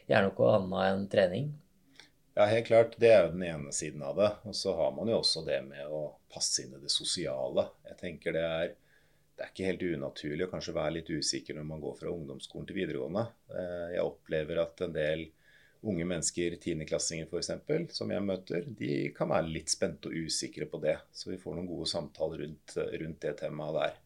gjøre 0.09 0.31
noe 0.31 0.55
annet 0.57 0.87
enn 0.89 1.11
trening. 1.13 1.51
Ja, 2.35 2.47
helt 2.49 2.67
klart. 2.67 2.95
Det 2.97 3.11
er 3.13 3.27
jo 3.27 3.35
den 3.35 3.45
ene 3.45 3.73
siden 3.77 4.03
av 4.03 4.17
det. 4.17 4.31
Og 4.49 4.57
så 4.57 4.73
har 4.79 4.95
man 4.97 5.11
jo 5.11 5.19
også 5.21 5.45
det 5.45 5.61
med 5.67 5.91
å 5.93 6.15
passe 6.33 6.65
inn 6.65 6.73
i 6.73 6.81
det 6.81 6.93
sosiale. 6.93 7.67
Jeg 7.91 7.99
tenker 8.01 8.37
det 8.37 8.45
er 8.47 8.73
det 9.37 9.45
er 9.45 9.53
ikke 9.53 9.69
helt 9.71 9.85
unaturlig 9.97 10.47
å 10.47 10.51
kanskje 10.53 10.75
være 10.77 10.97
litt 10.99 11.11
usikker 11.11 11.57
når 11.57 11.65
man 11.69 11.81
går 11.83 11.95
fra 11.99 12.11
ungdomsskolen 12.13 12.67
til 12.69 12.77
videregående. 12.77 13.25
Eh, 13.57 13.87
jeg 13.97 14.05
opplever 14.05 14.61
at 14.63 14.85
en 14.85 14.95
del 14.97 15.25
unge 15.83 16.07
mennesker, 16.07 16.57
tiendeklassinger 16.63 17.27
f.eks., 17.27 17.97
som 17.97 18.13
jeg 18.13 18.23
møter, 18.23 18.67
de 18.79 19.09
kan 19.17 19.33
være 19.33 19.51
litt 19.51 19.73
spente 19.73 20.11
og 20.11 20.29
usikre 20.29 20.69
på 20.71 20.79
det. 20.85 20.95
Så 21.11 21.33
vi 21.33 21.41
får 21.43 21.57
noen 21.59 21.71
gode 21.71 21.89
samtaler 21.91 22.45
rundt, 22.45 22.77
rundt 22.77 23.25
det 23.25 23.35
temaet 23.41 23.79
der. 23.81 23.97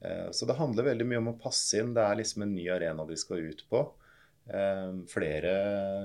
Eh, 0.00 0.28
så 0.30 0.46
det 0.46 0.58
handler 0.60 0.92
veldig 0.92 1.08
mye 1.08 1.22
om 1.24 1.32
å 1.32 1.38
passe 1.40 1.80
inn. 1.80 1.94
Det 1.96 2.04
er 2.04 2.20
liksom 2.20 2.44
en 2.46 2.54
ny 2.54 2.68
arena 2.74 3.06
de 3.08 3.18
skal 3.18 3.48
ut 3.48 3.64
på. 3.72 3.82
Eh, 4.52 4.92
flere 5.10 5.54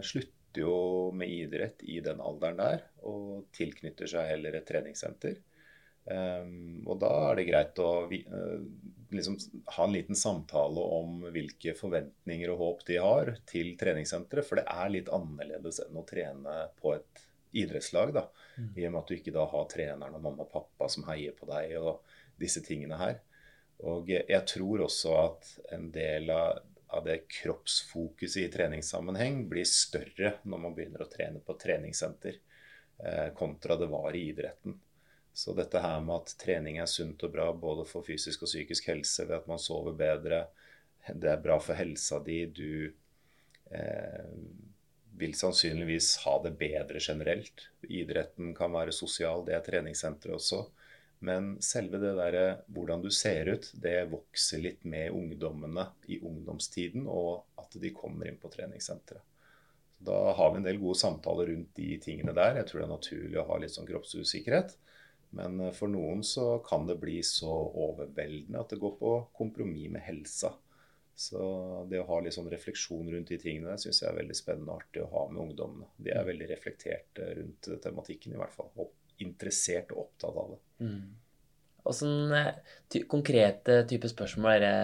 slutter 0.08 0.64
jo 0.64 1.12
med 1.18 1.30
idrett 1.34 1.84
i 1.90 2.00
den 2.06 2.20
alderen 2.22 2.60
der, 2.60 2.84
og 3.10 3.50
tilknytter 3.58 4.10
seg 4.10 4.30
heller 4.34 4.58
et 4.58 4.68
treningssenter. 4.70 5.40
Um, 6.04 6.84
og 6.84 6.98
da 7.00 7.12
er 7.30 7.38
det 7.40 7.46
greit 7.48 7.80
å 7.80 7.92
uh, 8.12 8.64
liksom, 9.16 9.38
ha 9.78 9.86
en 9.86 9.94
liten 9.96 10.18
samtale 10.20 10.84
om 10.98 11.22
hvilke 11.32 11.76
forventninger 11.78 12.52
og 12.52 12.60
håp 12.60 12.82
de 12.90 12.98
har 13.04 13.36
til 13.50 13.74
treningssenteret. 13.80 14.48
For 14.48 14.60
det 14.60 14.66
er 14.68 14.92
litt 14.92 15.12
annerledes 15.14 15.80
enn 15.86 16.00
å 16.00 16.08
trene 16.08 16.58
på 16.82 16.96
et 16.98 17.24
idrettslag. 17.54 18.14
da, 18.14 18.28
mm. 18.58 18.74
I 18.76 18.88
og 18.88 18.92
med 18.92 19.02
at 19.02 19.12
du 19.12 19.16
ikke 19.18 19.36
da 19.36 19.46
har 19.50 19.70
treneren 19.72 20.18
og 20.18 20.26
mamma 20.26 20.48
og 20.48 20.54
pappa 20.54 20.90
som 20.92 21.08
heier 21.08 21.36
på 21.38 21.48
deg 21.50 21.78
og 21.80 22.04
disse 22.42 22.64
tingene 22.66 23.00
her. 23.00 23.20
Og 23.84 24.10
jeg 24.14 24.44
tror 24.48 24.86
også 24.86 25.16
at 25.20 25.50
en 25.76 25.90
del 25.94 26.30
av, 26.34 26.62
av 26.94 27.04
det 27.08 27.24
kroppsfokuset 27.42 28.46
i 28.46 28.52
treningssammenheng 28.54 29.44
blir 29.52 29.68
større 29.68 30.38
når 30.44 30.66
man 30.66 30.76
begynner 30.78 31.04
å 31.04 31.12
trene 31.12 31.42
på 31.44 31.56
treningssenter, 31.60 32.40
eh, 33.04 33.30
kontra 33.36 33.78
det 33.80 33.90
var 33.92 34.16
i 34.16 34.28
idretten. 34.32 34.78
Så 35.34 35.56
dette 35.58 35.82
her 35.82 36.02
med 36.06 36.22
at 36.22 36.36
trening 36.42 36.78
er 36.82 36.90
sunt 36.90 37.24
og 37.26 37.34
bra 37.34 37.48
både 37.58 37.88
for 37.90 38.06
fysisk 38.06 38.46
og 38.46 38.52
psykisk 38.52 38.92
helse 38.92 39.26
ved 39.26 39.40
at 39.40 39.50
man 39.50 39.62
sover 39.62 39.96
bedre, 39.98 40.46
det 41.10 41.32
er 41.32 41.42
bra 41.42 41.58
for 41.60 41.76
helsa 41.76 42.20
di, 42.24 42.46
du 42.46 42.94
eh, 43.74 44.30
vil 45.18 45.34
sannsynligvis 45.38 46.16
ha 46.24 46.38
det 46.46 46.54
bedre 46.60 47.02
generelt. 47.02 47.68
Idretten 47.90 48.54
kan 48.56 48.72
være 48.74 48.94
sosial, 48.96 49.44
det 49.46 49.58
er 49.58 49.66
treningssenteret 49.66 50.38
også. 50.38 50.64
Men 51.24 51.54
selve 51.64 52.00
det 52.02 52.16
derre 52.18 52.48
hvordan 52.76 53.04
du 53.04 53.10
ser 53.14 53.48
ut, 53.54 53.70
det 53.80 54.10
vokser 54.12 54.64
litt 54.64 54.82
med 54.84 55.14
ungdommene 55.16 55.86
i 56.12 56.20
ungdomstiden, 56.20 57.06
og 57.08 57.46
at 57.60 57.78
de 57.80 57.94
kommer 57.96 58.28
inn 58.28 58.40
på 58.42 58.52
treningssenteret. 58.52 59.24
Da 60.04 60.34
har 60.36 60.50
vi 60.52 60.60
en 60.60 60.66
del 60.66 60.82
gode 60.82 61.00
samtaler 61.00 61.48
rundt 61.48 61.78
de 61.80 61.94
tingene 62.04 62.34
der. 62.36 62.58
Jeg 62.60 62.68
tror 62.68 62.82
det 62.82 62.88
er 62.90 62.92
naturlig 62.92 63.38
å 63.40 63.46
ha 63.48 63.60
litt 63.62 63.72
sånn 63.72 63.88
kroppsusikkerhet. 63.88 64.74
Men 65.38 65.60
eh, 65.60 65.74
for 65.76 65.92
noen 65.92 66.24
så 66.26 66.58
kan 66.66 66.88
det 66.90 67.00
bli 67.02 67.20
så 67.26 67.52
overveldende 67.52 68.62
at 68.62 68.74
det 68.74 68.82
går 68.82 68.98
på 69.00 69.16
kompromiss 69.38 69.92
med 69.94 70.06
helsa. 70.06 70.54
Så 71.16 71.40
det 71.90 72.00
å 72.02 72.08
ha 72.08 72.20
litt 72.26 72.34
sånn 72.34 72.50
refleksjon 72.50 73.12
rundt 73.14 73.30
de 73.30 73.38
tingene 73.38 73.76
syns 73.78 74.02
jeg 74.02 74.10
er 74.10 74.18
veldig 74.18 74.38
spennende 74.38 74.74
og 74.74 74.82
artig 74.82 75.04
å 75.04 75.12
ha 75.12 75.28
med 75.30 75.44
ungdommene. 75.44 75.90
De 76.02 76.14
er 76.14 76.26
veldig 76.26 76.48
reflekterte 76.50 77.28
rundt 77.38 77.70
tematikken 77.84 78.34
i 78.34 78.40
hvert 78.40 78.56
fall, 78.56 78.72
og 78.82 79.22
interessert 79.22 79.94
og 79.94 80.08
opptatt 80.08 80.40
av 80.42 80.56
det. 80.56 80.62
Mm. 80.88 81.04
Åssen 81.92 82.34
ty 82.90 83.04
konkrete 83.12 83.84
type 83.90 84.10
spørsmål 84.10 84.56
er 84.56 84.64
det 84.64 84.78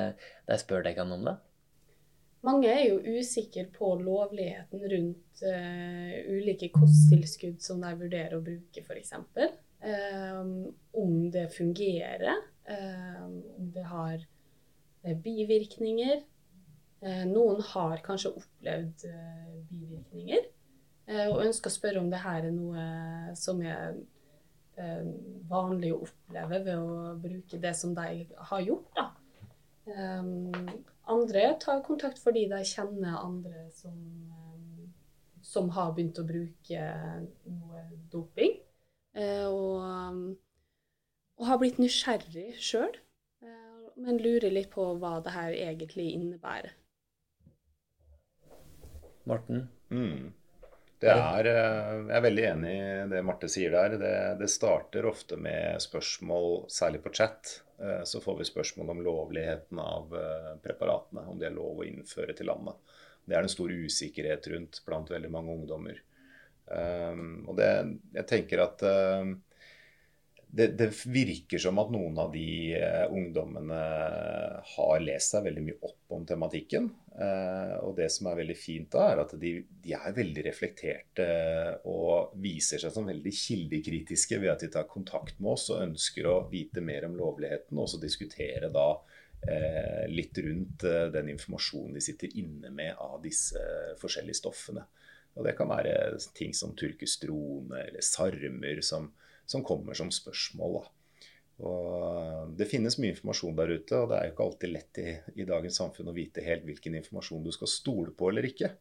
de 0.52 0.58
spør 0.62 0.86
deg 0.86 1.00
om 1.02 1.16
da? 1.26 1.40
Mange 2.46 2.70
er 2.72 2.86
jo 2.86 3.18
usikre 3.20 3.66
på 3.74 3.90
lovligheten 4.00 4.84
rundt 4.94 5.42
uh, 5.44 6.14
ulike 6.32 6.70
kosttilskudd 6.72 7.58
som 7.64 7.82
de 7.84 7.92
vurderer 8.00 8.38
å 8.38 8.44
bruke, 8.44 8.84
f.eks. 8.86 9.12
Um, 9.80 10.76
om 10.92 11.32
det 11.32 11.54
fungerer, 11.56 12.36
um, 12.68 13.44
om 13.58 13.72
det 13.72 13.84
har 13.88 14.26
uh, 15.06 15.16
bivirkninger. 15.24 16.20
Uh, 17.00 17.24
noen 17.32 17.62
har 17.64 18.02
kanskje 18.04 18.34
opplevd 18.36 19.06
uh, 19.08 19.60
bivirkninger 19.72 20.50
og 21.10 21.40
ønsker 21.42 21.72
å 21.72 21.74
spørre 21.74 22.02
om 22.04 22.10
det 22.12 22.20
her 22.22 22.44
er 22.46 22.52
noe 22.54 22.82
som 23.34 23.64
er 23.66 23.96
vanlig 25.50 25.90
å 25.96 26.04
oppleve 26.06 26.60
ved 26.68 26.76
å 26.78 27.16
bruke 27.18 27.58
det 27.64 27.72
som 27.74 27.96
de 27.98 28.28
har 28.52 28.62
gjort. 28.62 28.92
Da. 28.94 29.08
andre 31.10 31.48
tar 31.64 31.82
kontakt 31.88 32.22
fordi 32.22 32.44
de 32.52 32.60
kjenner 32.62 33.18
andre 33.24 33.66
som, 33.74 33.98
som 35.42 35.74
har 35.74 35.96
begynt 35.98 36.22
å 36.22 36.28
bruke 36.30 36.86
noe 37.50 37.82
doping. 38.14 38.59
Eh, 39.20 39.48
og, 39.48 40.36
og 41.40 41.48
har 41.50 41.62
blitt 41.62 41.80
nysgjerrig 41.82 42.54
sjøl, 42.62 42.92
eh, 43.44 43.88
men 44.00 44.20
lurer 44.24 44.54
litt 44.54 44.72
på 44.74 44.86
hva 45.02 45.18
det 45.26 45.36
her 45.36 45.56
egentlig 45.56 46.12
innebærer. 46.16 46.76
Morten? 49.30 49.68
Mm. 49.92 50.32
Det 51.00 51.12
er, 51.12 51.48
eh, 51.48 51.90
jeg 52.10 52.16
er 52.18 52.26
veldig 52.26 52.46
enig 52.50 52.76
i 52.76 53.08
det 53.12 53.24
Marte 53.28 53.50
sier 53.52 53.76
der. 53.76 53.98
Det, 54.00 54.16
det, 54.42 54.52
starter 54.52 55.08
ofte 55.08 55.40
med 55.40 55.80
spørsmål, 55.84 56.66
særlig 56.72 57.04
på 57.04 57.14
chat. 57.16 57.60
Så 58.04 58.20
får 58.20 58.42
vi 58.42 58.44
spørsmål 58.44 58.90
om 58.92 59.02
lovligheten 59.06 59.80
av 59.80 60.10
preparatene, 60.60 61.22
om 61.32 61.38
de 61.40 61.46
er 61.48 61.54
lov 61.56 61.78
å 61.80 61.86
innføre 61.88 62.34
til 62.36 62.50
landet. 62.50 62.76
Det 63.24 63.38
er 63.38 63.46
en 63.46 63.52
stor 63.54 63.72
usikkerhet 63.72 64.50
rundt 64.52 64.82
blant 64.84 65.08
veldig 65.14 65.32
mange 65.32 65.54
ungdommer. 65.54 66.02
Um, 66.70 67.48
og 67.50 67.56
det, 67.58 67.70
jeg 68.14 68.28
tenker 68.30 68.62
at 68.62 68.84
um, 68.86 69.32
det, 70.50 70.68
det, 70.78 70.90
virker 71.06 71.62
som 71.62 71.78
at 71.82 71.92
noen 71.94 72.18
av 72.22 72.32
de 72.34 72.74
uh, 72.78 73.06
ungdommene 73.14 73.80
har 74.72 75.04
lest 75.04 75.36
seg 75.36 75.46
veldig 75.46 75.64
mye 75.66 75.80
opp 75.86 76.16
om 76.18 76.26
tematikken. 76.30 76.90
Uh, 77.14 77.76
og 77.86 77.96
det 77.98 78.08
som 78.14 78.30
er 78.30 78.40
veldig 78.42 78.58
fint 78.58 78.90
da, 78.94 79.10
er 79.12 79.24
at 79.26 79.34
de, 79.42 79.54
de, 79.84 79.94
er 79.98 80.16
veldig 80.16 80.46
reflekterte 80.46 81.30
og 81.90 82.36
viser 82.42 82.82
seg 82.82 82.94
som 82.96 83.10
veldig 83.10 83.34
kildekritiske 83.36 84.42
ved 84.42 84.54
at 84.54 84.66
de 84.66 84.72
tar 84.74 84.90
kontakt 84.90 85.42
med 85.42 85.54
oss 85.56 85.70
og 85.74 85.84
ønsker 85.86 86.30
å 86.30 86.38
vite 86.52 86.86
mer 86.86 87.10
om 87.10 87.18
lovligheten, 87.18 87.78
og 87.78 87.86
også 87.86 88.02
diskutere 88.02 88.72
da 88.74 88.88
uh, 88.98 90.06
litt 90.10 90.38
rundt 90.46 90.86
den 91.14 91.34
informasjonen 91.34 91.98
de 91.98 92.06
sitter 92.10 92.38
inne 92.42 92.74
med 92.74 92.98
av 92.98 93.20
disse 93.26 93.62
forskjellige 94.02 94.42
stoffene. 94.42 94.86
Og 95.38 95.46
det 95.46 95.56
kan 95.58 95.70
være 95.72 96.18
ting 96.36 96.56
som 96.58 96.74
turkestrone 96.78 97.84
eller 97.86 98.04
sarmer 98.04 98.82
som, 98.86 99.12
som 99.46 99.64
kommer 99.66 99.98
som 99.98 100.10
spørsmål. 100.14 100.80
Da. 100.80 100.96
Og 101.60 102.56
det 102.56 102.70
finnes 102.72 102.96
mye 103.02 103.12
informasjon 103.12 103.56
der 103.58 103.74
ute, 103.76 103.98
og 104.00 104.10
det 104.12 104.18
er 104.18 104.28
jo 104.28 104.34
ikke 104.34 104.46
alltid 104.46 104.72
lett 104.72 105.00
i, 105.02 105.14
i 105.44 105.48
dagens 105.48 105.80
samfunn 105.82 106.12
å 106.12 106.16
vite 106.16 106.44
helt 106.46 106.64
hvilken 106.68 106.96
informasjon 107.02 107.44
du 107.44 107.52
skal 107.56 107.72
stole 107.72 108.14
på 108.16 108.30
eller 108.32 108.48
ikke. 108.48 108.72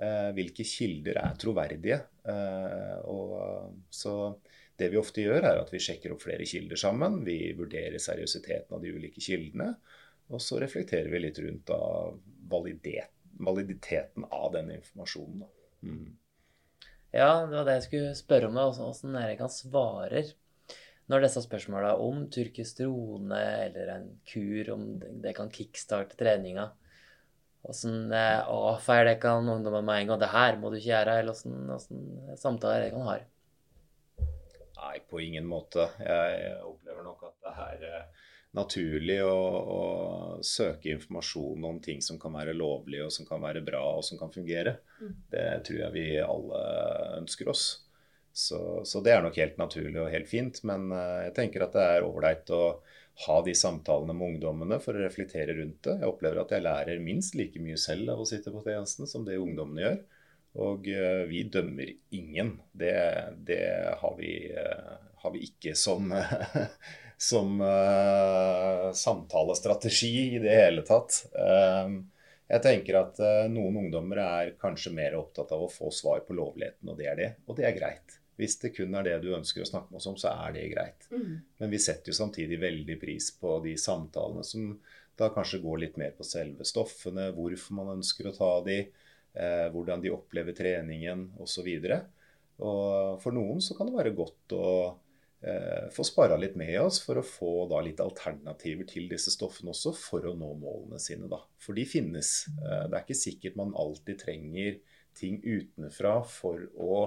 Eh, 0.00 0.30
hvilke 0.36 0.66
kilder 0.68 1.20
er 1.22 1.38
troverdige. 1.40 2.00
Eh, 2.28 2.98
og, 3.08 3.72
så 3.92 4.34
det 4.80 4.90
vi 4.92 5.00
ofte 5.00 5.24
gjør, 5.24 5.44
er 5.44 5.62
at 5.62 5.72
vi 5.72 5.80
sjekker 5.80 6.12
opp 6.14 6.24
flere 6.24 6.46
kilder 6.48 6.80
sammen. 6.80 7.22
Vi 7.24 7.54
vurderer 7.56 8.00
seriøsiteten 8.00 8.76
av 8.76 8.84
de 8.84 8.92
ulike 8.96 9.20
kildene. 9.24 9.74
Og 10.30 10.44
så 10.44 10.60
reflekterer 10.62 11.08
vi 11.12 11.24
litt 11.24 11.40
rundt 11.42 11.72
validitet, 12.48 13.12
validiteten 13.40 14.28
av 14.28 14.52
den 14.54 14.70
informasjonen. 14.76 15.42
Da. 15.42 15.59
Mm. 15.82 16.16
Ja, 17.10 17.46
det 17.46 17.56
var 17.56 17.66
det 17.66 17.78
jeg 17.78 17.86
skulle 17.88 18.18
spørre 18.18 18.50
om. 18.50 18.60
Åssen 18.86 19.16
kan 19.38 19.52
svarer 19.52 20.34
når 21.10 21.24
disse 21.24 21.42
spørsmåla 21.42 21.96
om 21.98 22.28
turkestrone 22.30 23.40
eller 23.64 23.88
en 23.96 24.06
kur, 24.30 24.70
om 24.76 24.84
det 25.00 25.34
kan 25.34 25.50
kickstarte 25.50 26.18
treninga. 26.20 26.68
Åssen 27.66 28.12
avfeier 28.14 29.08
det 29.08 29.16
kan 29.20 29.48
ungdommen 29.48 29.84
med 29.84 30.02
en 30.02 30.12
gang. 30.12 30.20
'Det 30.20 30.30
her 30.32 30.56
må 30.56 30.70
du 30.70 30.78
ikke 30.78 30.92
gjøre', 30.92 31.18
eller 31.18 31.32
åssen 31.32 32.36
samtaler 32.38 32.86
det 32.86 32.94
kan 32.94 33.08
ha? 33.08 33.18
Nei, 34.80 34.98
på 35.10 35.20
ingen 35.20 35.44
måte. 35.46 35.90
Jeg 36.00 36.54
opplever 36.64 37.02
nok 37.04 37.26
at 37.28 37.36
det 37.44 37.56
her 37.58 37.82
eh, 37.90 38.19
naturlig 38.56 39.20
å, 39.22 39.34
å, 39.74 39.82
søke 40.42 40.90
informasjon 40.96 41.66
om 41.68 41.78
ting 41.82 42.00
som 42.02 42.18
kan 42.20 42.34
være 42.34 42.56
lovlig, 42.56 43.02
og 43.04 43.12
som 43.14 43.28
kan 43.28 43.42
være 43.42 43.62
bra, 43.66 43.82
og 43.98 44.06
som 44.06 44.18
kan 44.18 44.32
fungere. 44.34 44.78
Mm. 44.98 45.12
Det 45.30 45.46
tror 45.68 45.80
jeg 45.84 45.94
vi 45.94 46.06
alle 46.24 46.64
ønsker 47.20 47.52
oss. 47.52 47.68
Så, 48.32 48.84
så, 48.86 49.02
det 49.02 49.12
er 49.14 49.24
nok 49.24 49.36
helt 49.40 49.58
naturlig 49.58 49.98
og 50.00 50.10
helt 50.12 50.30
fint. 50.30 50.62
Men 50.66 50.90
uh, 50.94 51.26
jeg 51.26 51.34
tenker 51.38 51.66
at 51.66 51.76
det 51.76 51.86
er 51.96 52.06
ålreit 52.06 52.50
å 52.54 52.62
ha 53.26 53.36
de 53.44 53.52
samtalene 53.58 54.14
med 54.16 54.34
ungdommene 54.34 54.78
for 54.80 54.96
å 54.96 55.02
reflektere 55.02 55.56
rundt 55.58 55.82
det. 55.86 55.98
Jeg 56.00 56.08
opplever 56.08 56.40
at 56.42 56.54
jeg 56.54 56.64
lærer 56.64 57.02
minst 57.04 57.36
like 57.38 57.60
mye 57.62 57.78
selv 57.80 58.14
av 58.14 58.22
å 58.22 58.28
sitte 58.28 58.52
på 58.54 58.62
tjenesten 58.64 59.10
som 59.10 59.26
det 59.26 59.38
ungdommene 59.40 59.84
gjør. 59.84 60.00
Og 60.66 60.90
uh, 60.90 61.22
vi 61.30 61.44
dømmer 61.46 61.92
ingen. 62.16 62.56
Det, 62.72 62.96
det 63.46 63.62
har, 64.00 64.18
vi, 64.18 64.34
uh, 64.54 64.96
har, 65.22 65.34
vi, 65.36 65.46
ikke 65.50 65.76
som 65.78 66.10
som 67.20 67.60
uh, 67.60 68.92
samtalestrategi 68.96 70.36
i 70.36 70.38
det 70.40 70.54
hele 70.56 70.84
tatt. 70.88 71.18
Uh, 71.36 72.00
jeg 72.48 72.64
tenker 72.64 72.96
at 73.02 73.20
uh, 73.20 73.44
noen 73.52 73.76
ungdommer 73.82 74.22
er 74.24 74.54
kanskje 74.60 74.94
mer 74.96 75.18
opptatt 75.18 75.52
av 75.52 75.66
å 75.66 75.68
få 75.72 75.92
svar 75.92 76.24
på 76.24 76.36
lovligheten, 76.38 76.88
og 76.88 76.96
det 76.96 77.10
er 77.10 77.20
det. 77.20 77.28
Og 77.44 77.58
det 77.58 77.68
er 77.68 77.76
greit. 77.76 78.16
Hvis 78.40 78.56
det 78.62 78.72
kun 78.72 78.96
er 78.96 79.04
det 79.04 79.18
du 79.20 79.34
ønsker 79.36 79.60
å 79.60 79.68
snakke 79.68 79.92
med 79.92 80.00
oss 80.00 80.08
om, 80.08 80.16
så 80.16 80.32
er 80.32 80.54
det 80.56 80.70
greit. 80.72 81.04
Mm. 81.12 81.34
Men 81.60 81.74
vi 81.74 81.82
setter 81.82 82.08
jo 82.08 82.16
samtidig 82.16 82.56
veldig 82.62 82.96
pris 83.02 83.28
på 83.36 83.58
de 83.66 83.74
samtalene 83.76 84.46
som 84.48 84.72
da 85.20 85.28
kanskje 85.34 85.60
går 85.60 85.82
litt 85.82 86.00
mer 86.00 86.14
på 86.16 86.24
selve 86.24 86.64
stoffene, 86.64 87.28
hvorfor 87.36 87.76
man 87.76 87.92
ønsker 87.98 88.30
å 88.30 88.32
ta 88.32 88.50
de, 88.64 88.78
eh, 89.36 89.66
hvordan 89.74 90.00
de 90.00 90.14
opplever 90.14 90.56
treningen 90.56 91.26
osv. 91.36 91.68
Og, 91.68 91.84
så 91.84 92.00
og 92.64 93.20
for 93.20 93.36
noen 93.36 93.60
så 93.60 93.76
kan 93.76 93.90
det 93.90 93.98
være 93.98 94.16
godt 94.16 94.56
å 94.56 94.64
få 95.94 96.04
spara 96.04 96.36
litt 96.36 96.56
med 96.60 96.74
oss 96.82 96.98
for 97.00 97.16
å 97.16 97.24
få 97.24 97.64
da 97.70 97.80
litt 97.84 98.00
alternativer 98.04 98.84
til 98.88 99.08
disse 99.08 99.32
stoffene 99.32 99.72
også, 99.72 99.94
for 99.96 100.26
å 100.28 100.34
nå 100.36 100.52
målene 100.60 101.00
sine. 101.00 101.30
da. 101.32 101.40
For 101.60 101.76
de 101.76 101.86
finnes. 101.88 102.32
Eh, 102.60 102.86
det 102.90 102.98
er 102.98 103.04
ikke 103.06 103.22
sikkert 103.22 103.56
man 103.60 103.72
alltid 103.72 104.20
trenger 104.20 104.80
ting 105.16 105.40
utenfra 105.40 106.20
for 106.28 106.66
å 106.76 106.98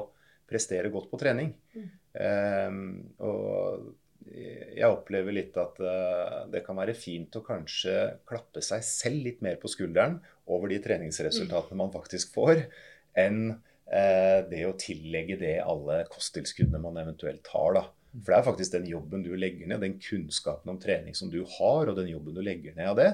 prestere 0.49 0.91
godt 0.93 1.11
på 1.11 1.19
trening. 1.21 1.53
Mm. 1.77 1.91
Um, 2.13 2.81
og 3.25 3.93
jeg 4.23 4.89
opplever 4.89 5.35
litt 5.35 5.55
at 5.59 5.79
uh, 5.81 6.43
det 6.51 6.61
kan 6.65 6.77
være 6.77 6.97
fint 6.97 7.33
å 7.37 7.45
kanskje 7.45 7.95
klappe 8.29 8.61
seg 8.65 8.83
selv 8.85 9.25
litt 9.25 9.41
mer 9.45 9.57
på 9.61 9.71
skulderen 9.71 10.19
over 10.49 10.71
de 10.71 10.81
treningsresultatene 10.83 11.79
man 11.79 11.93
faktisk 11.93 12.33
får, 12.35 12.65
enn 13.13 13.59
det 13.93 14.61
å 14.65 14.77
tillegge 14.79 15.35
det 15.37 15.57
alle 15.61 15.99
kosttilskuddene 16.09 16.79
man 16.81 16.95
eventuelt 17.01 17.49
har. 17.51 17.75
da. 17.75 17.83
For 18.13 18.29
det 18.29 18.38
er 18.38 18.46
faktisk 18.46 18.75
den 18.75 18.89
jobben 18.89 19.24
du 19.25 19.32
legger 19.34 19.70
ned, 19.70 19.82
den 19.82 19.96
kunnskapen 20.01 20.70
om 20.74 20.79
trening 20.82 21.15
som 21.17 21.32
du 21.34 21.39
har, 21.58 21.89
og 21.89 21.96
den 21.98 22.12
jobben 22.12 22.36
du 22.38 22.43
legger 22.46 22.75
ned 22.77 22.91
av 22.91 23.00
det, 23.00 23.08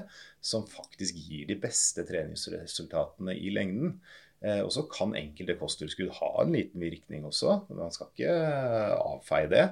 som 0.44 0.66
faktisk 0.68 1.16
gir 1.16 1.46
de 1.48 1.56
beste 1.60 2.04
treningsresultatene 2.08 3.36
i 3.36 3.52
lengden. 3.54 3.94
Eh, 4.44 4.60
og 4.60 4.68
så 4.74 4.84
kan 4.92 5.16
enkelte 5.16 5.56
kosttilskudd 5.60 6.12
ha 6.18 6.34
en 6.42 6.52
liten 6.52 6.84
virkning 6.84 7.24
også. 7.28 7.62
Man 7.72 7.94
skal 7.96 8.12
ikke 8.12 8.36
avfeie 9.00 9.48
det. 9.52 9.64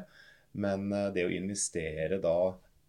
Men 0.56 0.88
eh, 0.92 1.10
det 1.14 1.28
å 1.28 1.34
investere 1.34 2.20
da 2.22 2.38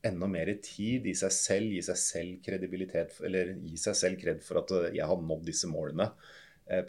enda 0.08 0.29
mer 0.31 0.51
tid 0.63 1.08
i 1.10 1.15
seg 1.17 1.34
selv, 1.36 1.74
gi 1.75 1.81
seg 1.84 2.00
selv 2.00 2.43
kredibilitet, 2.46 3.17
eller 3.25 3.51
gi 3.67 3.79
seg 3.79 3.98
selv 4.00 4.22
kred 4.22 4.43
for 4.46 4.62
at 4.62 4.72
eh, 4.75 4.91
jeg 5.00 5.08
har 5.12 5.24
nådd 5.24 5.43
disse 5.50 5.69
målene 5.72 6.08
eh, 6.08 6.38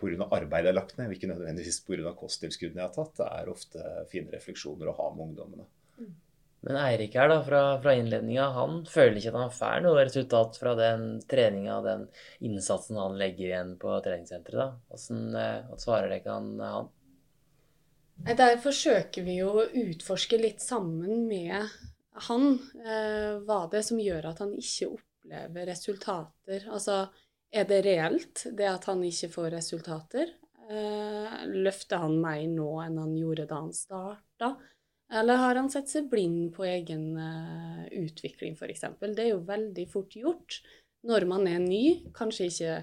pga. 0.00 0.26
arbeidet 0.30 0.68
jeg 0.68 0.74
har 0.74 0.78
lagt 0.80 0.98
ned, 0.98 1.12
ikke 1.14 1.30
nødvendigvis 1.30 1.82
pga. 1.86 2.14
kosttilskuddene 2.18 2.82
jeg 2.82 2.88
har 2.88 2.96
tatt, 2.96 3.14
det 3.20 3.28
er 3.28 3.52
ofte 3.52 3.92
fine 4.12 4.34
refleksjoner 4.34 4.90
å 4.90 4.96
ha 4.98 5.08
med 5.14 5.30
ungdommene. 5.30 5.68
Mm. 6.00 6.10
Men 6.60 6.76
Eirik 6.76 7.14
her 7.16 7.30
da, 7.32 7.38
fra, 7.44 7.60
fra 7.80 7.94
innledninga, 7.96 8.50
han 8.52 8.82
føler 8.88 9.16
ikke 9.16 9.30
at 9.32 9.38
han 9.40 9.52
får 9.54 9.84
noe 9.86 10.02
resultat 10.02 10.58
fra 10.60 10.74
den 10.76 11.04
treninga 11.30 11.78
og 11.78 11.86
den 11.88 12.02
innsatsen 12.44 12.98
han 13.00 13.16
legger 13.20 13.46
igjen 13.48 13.70
på 13.80 13.94
treningssenteret. 14.04 14.60
da. 14.60 14.66
Hvordan 14.92 15.80
svarer 15.80 16.12
dere 16.12 16.34
han? 16.34 16.50
han? 16.60 16.90
Der 18.36 18.60
forsøker 18.60 19.24
vi 19.24 19.38
jo 19.38 19.54
å 19.62 19.68
utforske 19.86 20.36
litt 20.40 20.60
sammen 20.60 21.24
med 21.30 21.70
han 22.28 22.46
eh, 22.84 23.38
hva 23.46 23.62
det 23.70 23.80
er 23.80 23.86
som 23.86 24.02
gjør 24.02 24.28
at 24.32 24.42
han 24.44 24.52
ikke 24.58 24.90
opplever 24.98 25.70
resultater. 25.70 26.66
Altså, 26.68 27.06
er 27.50 27.66
det 27.66 27.80
reelt, 27.86 28.44
det 28.56 28.68
at 28.70 28.86
han 28.90 29.02
ikke 29.06 29.30
får 29.32 29.50
resultater? 29.56 30.30
Eh, 30.70 31.32
løfter 31.50 32.04
han 32.04 32.20
mer 32.22 32.44
nå 32.46 32.68
enn 32.84 33.00
han 33.00 33.16
gjorde 33.18 33.48
da 33.50 33.58
han 33.64 33.72
starta? 33.74 34.52
Eller 35.10 35.40
har 35.42 35.58
han 35.58 35.70
sett 35.72 35.90
seg 35.90 36.06
blind 36.12 36.52
på 36.54 36.62
egen 36.68 37.16
eh, 37.18 37.88
utvikling, 37.98 38.54
f.eks.? 38.54 38.84
Det 39.02 39.24
er 39.24 39.32
jo 39.32 39.42
veldig 39.48 39.86
fort 39.90 40.14
gjort 40.14 40.60
når 41.08 41.26
man 41.26 41.48
er 41.50 41.62
ny, 41.64 41.84
kanskje 42.14 42.50
ikke 42.50 42.76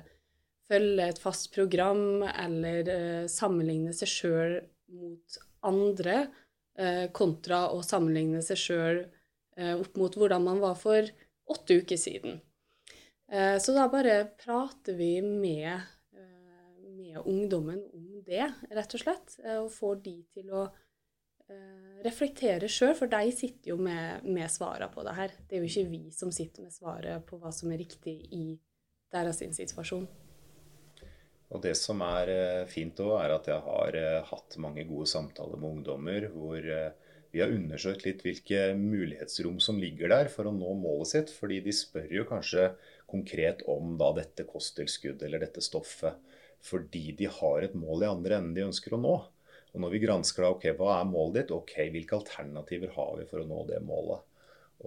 følger 0.67 1.13
et 1.13 1.21
fast 1.21 1.53
program 1.55 2.25
eller 2.27 2.91
eh, 2.91 3.23
sammenligner 3.31 3.95
seg 3.95 4.11
sjøl 4.11 4.59
mot 4.91 5.39
andre, 5.67 6.27
kontra 7.17 7.71
å 7.73 7.79
sammenligne 7.81 8.37
seg 8.45 8.59
sjøl 8.61 8.99
opp 9.57 9.95
mot 9.97 10.13
hvordan 10.13 10.43
man 10.45 10.59
var 10.61 10.75
for 10.77 11.07
åtte 11.49 11.79
uker 11.81 11.97
siden. 11.97 12.35
Eh, 13.31 13.57
så 13.59 13.73
da 13.75 13.87
bare 13.91 14.25
prater 14.39 14.93
vi 14.93 15.21
med, 15.21 15.73
eh, 16.13 16.91
med 16.95 17.17
ungdommen 17.25 17.83
om 17.93 18.23
det, 18.25 18.51
rett 18.71 18.93
og 18.93 19.01
slett. 19.01 19.39
Eh, 19.43 19.57
og 19.63 19.71
får 19.71 20.03
de 20.03 20.19
til 20.33 20.51
å 20.51 20.67
reflektere 22.03 22.67
sjøl, 22.67 22.91
for 22.91 23.07
de 23.07 23.31
sitter 23.31 23.69
jo 23.71 23.77
med, 23.79 24.25
med 24.27 24.51
svarene 24.51 24.89
på 24.91 24.99
det 25.07 25.13
her. 25.15 25.31
Det 25.47 25.55
er 25.55 25.61
jo 25.63 25.69
ikke 25.69 25.89
vi 25.93 26.11
som 26.11 26.27
sitter 26.35 26.65
med 26.65 26.73
svaret 26.75 27.23
på 27.23 27.39
hva 27.39 27.53
som 27.55 27.71
er 27.71 27.79
riktig 27.79 28.17
i 28.35 28.59
deres 29.15 29.39
situasjon. 29.39 30.03
Og 31.47 31.63
det 31.63 31.71
som 31.79 32.03
er 32.03 32.67
fint 32.67 32.99
òg, 32.99 33.13
er 33.21 33.37
at 33.37 33.47
jeg 33.47 33.63
har 33.63 33.97
hatt 34.27 34.57
mange 34.59 34.83
gode 34.89 35.07
samtaler 35.07 35.55
med 35.55 35.77
ungdommer 35.77 36.27
hvor 36.35 36.67
vi 37.31 37.41
har 37.41 37.51
undersøkt 37.55 38.03
litt 38.03 38.23
hvilke 38.25 38.73
mulighetsrom 38.77 39.59
som 39.63 39.79
ligger 39.79 40.11
der 40.11 40.29
for 40.33 40.51
å 40.51 40.53
nå 40.55 40.75
målet 40.79 41.11
sitt. 41.11 41.33
Fordi 41.33 41.59
de 41.63 41.73
spør 41.75 42.11
jo 42.11 42.27
kanskje 42.27 42.71
konkret 43.09 43.63
om 43.71 43.95
da 43.99 44.11
dette 44.17 44.45
kosttilskuddet 44.47 45.25
eller 45.27 45.45
dette 45.45 45.63
stoffet. 45.63 46.19
Fordi 46.67 47.11
de 47.17 47.29
har 47.31 47.63
et 47.63 47.75
mål 47.77 48.03
i 48.03 48.11
andre 48.11 48.39
enden 48.39 48.55
de 48.55 48.65
ønsker 48.65 48.95
å 48.95 49.01
nå. 49.01 49.17
Og 49.73 49.83
når 49.83 49.93
vi 49.93 50.01
gransker 50.01 50.43
da, 50.43 50.53
ok, 50.55 50.65
hva 50.79 50.95
er 50.97 51.09
målet 51.09 51.41
ditt, 51.41 51.53
ok, 51.53 51.75
hvilke 51.93 52.17
alternativer 52.17 52.93
har 52.95 53.13
vi 53.19 53.27
for 53.29 53.43
å 53.43 53.47
nå 53.47 53.61
det 53.69 53.81
målet. 53.85 54.25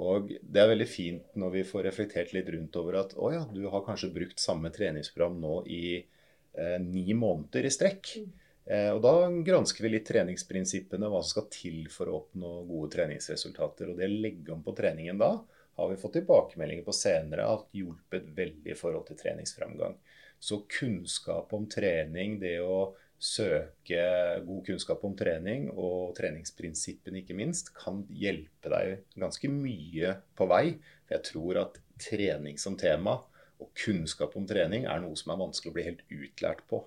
Og 0.00 0.30
det 0.40 0.60
er 0.62 0.70
veldig 0.70 0.86
fint 0.86 1.38
når 1.38 1.54
vi 1.56 1.66
får 1.66 1.86
reflektert 1.88 2.34
litt 2.34 2.50
rundt 2.54 2.76
over 2.78 3.00
at 3.00 3.14
å 3.18 3.32
ja, 3.34 3.42
du 3.50 3.64
har 3.72 3.84
kanskje 3.86 4.12
brukt 4.14 4.42
samme 4.42 4.70
treningsprogram 4.74 5.40
nå 5.42 5.56
i 5.66 5.84
eh, 5.98 6.76
ni 6.82 7.10
måneder 7.18 7.66
i 7.66 7.72
strekk. 7.74 8.12
Mm. 8.20 8.28
Eh, 8.70 8.90
og 8.94 9.00
Da 9.02 9.14
gransker 9.46 9.86
vi 9.86 9.94
litt 9.96 10.06
treningsprinsippene, 10.06 11.10
hva 11.10 11.22
som 11.24 11.32
skal 11.34 11.48
til 11.54 11.80
for 11.90 12.10
å 12.10 12.20
oppnå 12.22 12.52
gode 12.68 12.92
treningsresultater. 12.94 13.90
Og 13.90 13.98
Det 13.98 14.06
å 14.06 14.20
legge 14.26 14.54
om 14.54 14.62
på 14.66 14.76
treningen 14.78 15.18
da, 15.18 15.32
har 15.80 15.90
vi 15.90 16.00
fått 16.00 16.18
tilbakemeldinger 16.18 16.84
på 16.86 16.94
senere 16.94 17.48
har 17.48 17.66
hjulpet 17.76 18.28
veldig 18.36 18.74
i 18.74 18.78
forhold 18.78 19.06
til 19.08 19.18
treningsframgang. 19.20 19.96
Så 20.40 20.62
kunnskap 20.78 21.52
om 21.56 21.66
trening, 21.68 22.38
det 22.40 22.58
å 22.64 22.92
søke 23.20 24.04
god 24.46 24.62
kunnskap 24.66 25.02
om 25.04 25.16
trening 25.16 25.66
og 25.74 26.14
treningsprinsippene 26.16 27.20
ikke 27.20 27.36
minst, 27.36 27.74
kan 27.76 28.02
hjelpe 28.08 28.72
deg 28.72 29.02
ganske 29.20 29.50
mye 29.52 30.14
på 30.36 30.48
vei. 30.48 30.64
For 31.04 31.18
jeg 31.18 31.26
tror 31.28 31.60
at 31.66 31.82
trening 32.00 32.56
som 32.60 32.78
tema 32.80 33.18
og 33.60 33.68
kunnskap 33.76 34.36
om 34.40 34.48
trening 34.48 34.86
er 34.88 35.02
noe 35.04 35.18
som 35.20 35.34
er 35.34 35.42
vanskelig 35.42 35.72
å 35.72 35.76
bli 35.76 35.86
helt 35.90 36.04
utlært 36.08 36.64
på. 36.70 36.80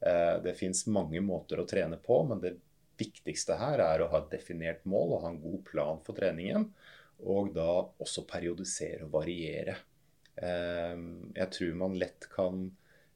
Eh, 0.00 0.36
det 0.44 0.56
fins 0.56 0.86
mange 0.88 1.20
måter 1.20 1.60
å 1.60 1.68
trene 1.68 2.00
på, 2.00 2.22
men 2.28 2.40
det 2.40 2.56
viktigste 3.00 3.56
her 3.60 3.80
er 3.84 4.02
å 4.02 4.08
ha 4.12 4.22
et 4.22 4.32
definert 4.32 4.86
mål 4.88 5.16
og 5.16 5.22
ha 5.24 5.32
en 5.32 5.42
god 5.42 5.60
plan 5.68 6.00
for 6.06 6.16
treningen. 6.16 6.70
Og 7.28 7.52
da 7.56 7.68
også 8.00 8.24
periodisere 8.28 9.04
og 9.06 9.14
variere. 9.18 9.76
Eh, 10.40 10.96
jeg 11.36 11.52
tror 11.56 11.74
man 11.82 11.98
lett 12.00 12.28
kan 12.32 12.62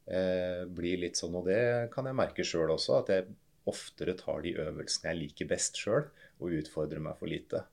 eh, 0.05 0.65
bli 0.69 0.95
litt 1.01 1.17
sånn, 1.19 1.37
og 1.39 1.49
det 1.49 1.89
kan 1.93 2.09
jeg 2.09 2.17
merke 2.17 2.45
sjøl 2.45 2.75
også, 2.75 2.99
at 3.01 3.13
jeg 3.13 3.29
oftere 3.65 4.13
tar 4.19 4.43
de 4.45 4.53
øvelsene 4.61 5.11
jeg 5.11 5.21
liker 5.23 5.49
best 5.49 5.79
sjøl, 5.81 6.05
og 6.37 6.59
utfordrer 6.59 7.01
meg 7.01 7.17
for 7.17 7.31
lite. 7.31 7.63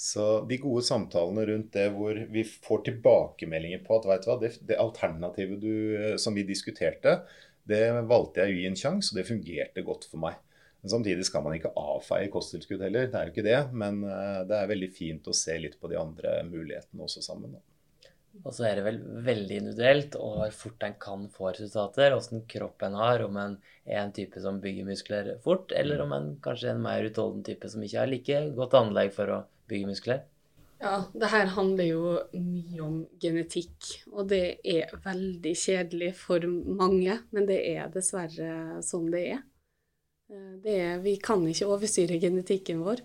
Så 0.00 0.26
de 0.48 0.56
gode 0.60 0.82
samtalene 0.86 1.44
rundt 1.48 1.74
det 1.76 1.90
hvor 1.92 2.16
vi 2.32 2.44
får 2.48 2.86
tilbakemeldinger 2.86 3.82
på 3.84 3.98
at 3.98 4.06
vet 4.08 4.24
du 4.24 4.30
hva, 4.30 4.36
det, 4.40 4.52
det 4.68 4.78
alternativet 4.80 5.60
du, 5.60 5.74
eh, 5.96 6.14
som 6.20 6.36
vi 6.36 6.46
diskuterte, 6.48 7.20
det 7.68 7.82
valgte 8.08 8.42
jeg 8.42 8.52
å 8.52 8.58
gi 8.58 8.68
en 8.70 8.78
sjanse, 8.80 9.12
og 9.12 9.20
det 9.20 9.28
fungerte 9.28 9.84
godt 9.86 10.08
for 10.10 10.22
meg. 10.22 10.38
Men 10.80 10.92
Samtidig 10.94 11.26
skal 11.28 11.44
man 11.44 11.56
ikke 11.56 11.74
avfeie 11.76 12.30
kosttilskudd 12.32 12.82
heller, 12.86 13.10
det 13.10 13.18
er 13.18 13.28
jo 13.28 13.34
ikke 13.34 13.46
det. 13.46 13.58
Men 13.76 14.00
eh, 14.06 14.40
det 14.48 14.56
er 14.56 14.70
veldig 14.70 14.92
fint 14.96 15.28
å 15.28 15.36
se 15.36 15.58
litt 15.60 15.76
på 15.80 15.90
de 15.92 15.98
andre 16.00 16.40
mulighetene 16.48 17.04
også 17.04 17.24
sammen. 17.24 17.58
Og 18.40 18.54
så 18.54 18.68
er 18.68 18.78
det 18.78 18.84
vel 18.86 18.98
veldig 19.26 19.56
individuelt 19.58 20.14
og 20.16 20.36
hvor 20.38 20.52
fort 20.54 20.84
en 20.86 20.96
kan 21.02 21.26
få 21.34 21.50
resultater. 21.50 22.14
Åssen 22.16 22.44
kropp 22.48 22.84
en 22.86 22.96
har, 22.96 23.24
om 23.26 23.36
en 23.42 23.56
er 23.84 24.00
en 24.04 24.14
type 24.14 24.40
som 24.40 24.60
bygger 24.62 24.86
muskler 24.88 25.32
fort, 25.44 25.74
eller 25.76 26.00
om 26.04 26.14
en 26.16 26.28
kanskje 26.44 26.70
er 26.70 26.76
en 26.76 26.84
mer 26.84 27.08
utholden 27.08 27.42
type 27.46 27.68
som 27.68 27.82
ikke 27.84 28.00
har 28.00 28.10
like 28.10 28.42
godt 28.56 28.76
anlegg 28.78 29.12
for 29.16 29.34
å 29.34 29.40
bygge 29.70 29.90
muskler? 29.90 30.22
Ja, 30.80 31.02
det 31.12 31.28
her 31.28 31.50
handler 31.58 31.84
jo 31.84 32.12
mye 32.32 32.80
om 32.80 32.94
genetikk, 33.20 33.90
og 34.14 34.30
det 34.30 34.62
er 34.64 34.94
veldig 35.04 35.52
kjedelig 35.52 36.14
for 36.22 36.46
mange, 36.48 37.18
men 37.36 37.48
det 37.50 37.58
er 37.74 37.90
dessverre 37.92 38.80
sånn 38.86 39.10
det 39.12 39.26
er. 39.34 39.42
Eh, 40.30 40.54
det 40.64 40.76
er 40.78 41.02
vi 41.02 41.16
kan 41.22 41.42
ikke 41.50 41.68
overstyre 41.74 42.20
genetikken 42.22 42.84
vår. 42.86 43.02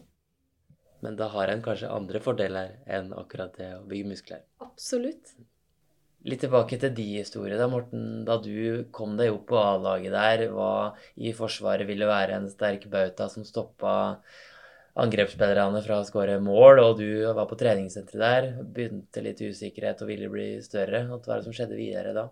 Men 1.03 1.17
da 1.19 1.27
har 1.33 1.51
en 1.51 1.63
kanskje 1.65 1.91
andre 1.91 2.21
fordeler 2.23 2.77
enn 2.85 3.11
akkurat 3.17 3.53
det 3.59 3.73
å 3.77 3.83
bygge 3.89 4.09
muskler? 4.13 4.41
Absolutt. 4.63 5.35
Litt 6.25 6.41
tilbake 6.41 6.79
til 6.81 6.93
de 6.97 7.05
historiene, 7.19 7.59
da, 7.61 7.67
Morten. 7.69 8.23
Da 8.25 8.39
du 8.41 8.85
kom 8.95 9.13
deg 9.19 9.33
opp 9.33 9.45
på 9.51 9.59
A-laget 9.61 10.15
der, 10.15 10.47
hva 10.55 10.95
i 11.21 11.33
Forsvaret 11.37 11.85
ville 11.85 12.07
være 12.09 12.39
en 12.39 12.47
sterk 12.49 12.87
bauta 12.89 13.27
som 13.29 13.45
stoppa 13.45 13.93
angrepsspillerne 15.03 15.83
fra 15.85 15.99
å 16.01 16.07
skåre 16.07 16.39
mål, 16.41 16.81
og 16.81 17.03
du 17.03 17.09
var 17.27 17.45
på 17.49 17.59
treningssenteret 17.59 18.23
der. 18.25 18.49
Begynte 18.63 19.21
litt 19.21 19.43
usikkerhet 19.43 20.01
og 20.01 20.09
ville 20.09 20.31
bli 20.33 20.47
større. 20.65 21.05
Hva 21.11 21.21
var 21.27 21.43
det 21.43 21.49
som 21.49 21.57
skjedde 21.57 21.77
videre 21.77 22.15
da? 22.17 22.29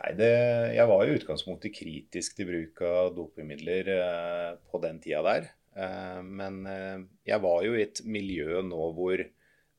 Nei, 0.00 0.14
det, 0.16 0.30
Jeg 0.76 0.88
var 0.88 1.04
i 1.04 1.16
utgangspunktet 1.18 1.76
kritisk 1.76 2.38
til 2.38 2.48
bruk 2.48 2.80
av 2.88 3.10
dopingmidler 3.16 3.90
eh, 3.96 4.52
på 4.70 4.80
den 4.80 5.00
tida 5.02 5.20
der. 5.26 5.50
Eh, 5.76 6.22
men 6.24 6.64
eh, 6.66 7.04
jeg 7.28 7.44
var 7.44 7.66
jo 7.66 7.76
i 7.76 7.84
et 7.84 8.00
miljø 8.08 8.62
nå 8.64 8.90
hvor 8.96 9.20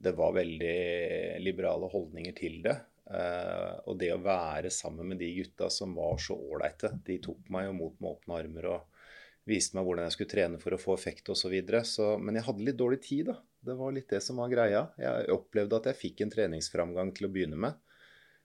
det 0.02 0.14
var 0.18 0.38
veldig 0.38 0.78
liberale 1.42 1.90
holdninger 1.90 2.38
til 2.38 2.62
det. 2.66 2.78
Eh, 3.12 3.74
og 3.90 3.98
det 4.02 4.12
å 4.14 4.22
være 4.22 4.70
sammen 4.74 5.10
med 5.10 5.22
de 5.22 5.32
gutta 5.40 5.72
som 5.74 5.98
var 5.98 6.22
så 6.22 6.38
ålreite, 6.38 6.94
de 7.06 7.18
tok 7.22 7.50
meg 7.54 7.68
jo 7.68 7.76
mot 7.82 7.98
med 7.98 8.14
åpne 8.14 8.42
armer. 8.44 8.72
og 8.76 8.88
viste 9.50 9.74
meg 9.74 9.88
hvordan 9.88 10.06
jeg 10.06 10.16
skulle 10.16 10.32
trene 10.32 10.60
for 10.62 10.76
å 10.76 10.82
få 10.82 10.94
effekt 10.94 11.32
osv. 11.34 11.56
Men 12.22 12.38
jeg 12.38 12.46
hadde 12.46 12.66
litt 12.68 12.78
dårlig 12.78 13.02
tid, 13.02 13.32
da. 13.32 13.40
Det 13.62 13.74
var 13.78 13.94
litt 13.94 14.10
det 14.10 14.22
som 14.26 14.38
var 14.42 14.50
greia. 14.54 14.88
Jeg 15.02 15.34
opplevde 15.34 15.78
at 15.78 15.90
jeg 15.90 16.00
fikk 16.00 16.22
en 16.22 16.34
treningsframgang 16.34 17.12
til 17.18 17.28
å 17.28 17.32
begynne 17.34 17.60
med. 17.62 17.78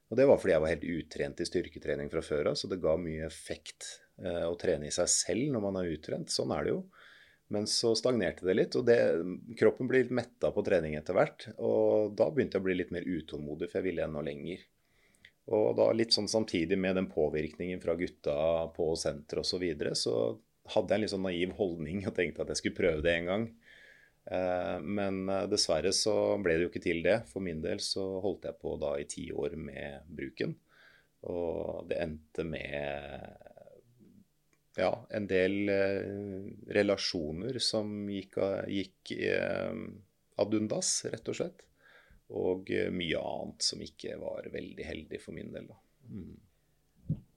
Og 0.06 0.18
det 0.18 0.26
var 0.28 0.38
fordi 0.38 0.54
jeg 0.54 0.62
var 0.62 0.72
helt 0.72 0.86
utrent 0.86 1.40
i 1.42 1.48
styrketrening 1.48 2.10
fra 2.12 2.22
før 2.22 2.52
av, 2.52 2.58
så 2.58 2.70
det 2.70 2.78
ga 2.82 2.94
mye 3.00 3.26
effekt 3.26 3.88
eh, 4.22 4.44
å 4.46 4.54
trene 4.58 4.86
i 4.86 4.94
seg 4.94 5.10
selv 5.10 5.50
når 5.54 5.64
man 5.64 5.80
er 5.80 5.90
utrent. 5.96 6.30
Sånn 6.30 6.54
er 6.54 6.66
det 6.66 6.74
jo. 6.76 6.80
Men 7.54 7.66
så 7.70 7.92
stagnerte 7.94 8.46
det 8.46 8.56
litt, 8.56 8.76
og 8.78 8.86
det, 8.88 8.98
kroppen 9.58 9.86
ble 9.90 10.02
litt 10.02 10.14
metta 10.14 10.50
på 10.54 10.64
trening 10.66 10.96
etter 10.98 11.14
hvert. 11.14 11.48
Og 11.62 12.14
da 12.18 12.26
begynte 12.30 12.58
jeg 12.58 12.64
å 12.64 12.66
bli 12.66 12.78
litt 12.78 12.94
mer 12.94 13.06
utålmodig, 13.06 13.68
for 13.70 13.80
jeg 13.80 13.86
ville 13.90 14.06
enda 14.06 14.22
lenger. 14.26 14.64
Og 15.54 15.68
da 15.78 15.92
litt 15.94 16.14
sånn 16.14 16.26
samtidig 16.30 16.78
med 16.78 16.98
den 16.98 17.06
påvirkningen 17.10 17.82
fra 17.82 17.94
gutta 17.98 18.34
på 18.74 18.88
senteret 18.98 19.44
osv., 19.44 19.52
så, 19.52 19.62
videre, 19.62 19.94
så 19.94 20.16
hadde 20.74 20.90
jeg 20.90 20.98
en 20.98 21.04
litt 21.04 21.14
sånn 21.14 21.26
naiv 21.26 21.54
holdning 21.58 22.02
og 22.02 22.16
tenkte 22.16 22.42
at 22.42 22.50
jeg 22.50 22.62
skulle 22.62 22.80
prøve 22.80 23.04
det 23.06 23.14
en 23.14 23.30
gang. 23.30 23.46
Eh, 24.30 24.78
men 24.80 25.28
eh, 25.28 25.46
dessverre 25.50 25.92
så 25.94 26.14
ble 26.42 26.56
det 26.56 26.66
jo 26.66 26.70
ikke 26.72 26.86
til 26.86 27.02
det. 27.06 27.20
For 27.30 27.44
min 27.44 27.62
del 27.64 27.82
så 27.84 28.04
holdt 28.24 28.48
jeg 28.48 28.58
på 28.62 28.76
da 28.82 28.96
i 28.98 29.08
ti 29.10 29.28
år 29.32 29.58
med 29.60 30.08
bruken. 30.18 30.56
Og 31.26 31.86
det 31.90 32.00
endte 32.02 32.46
med 32.46 33.44
ja, 34.76 34.90
en 35.16 35.28
del 35.30 35.70
eh, 35.72 36.48
relasjoner 36.76 37.60
som 37.62 37.94
gikk, 38.12 38.40
gikk 38.70 39.14
ad 40.36 40.58
undas, 40.58 40.98
rett 41.12 41.32
og 41.32 41.38
slett. 41.38 41.64
Og 42.36 42.72
mye 42.90 43.22
annet 43.22 43.62
som 43.62 43.82
ikke 43.82 44.16
var 44.18 44.48
veldig 44.50 44.84
heldig 44.84 45.22
for 45.22 45.36
min 45.36 45.52
del. 45.54 45.70
Mm. 46.10 46.34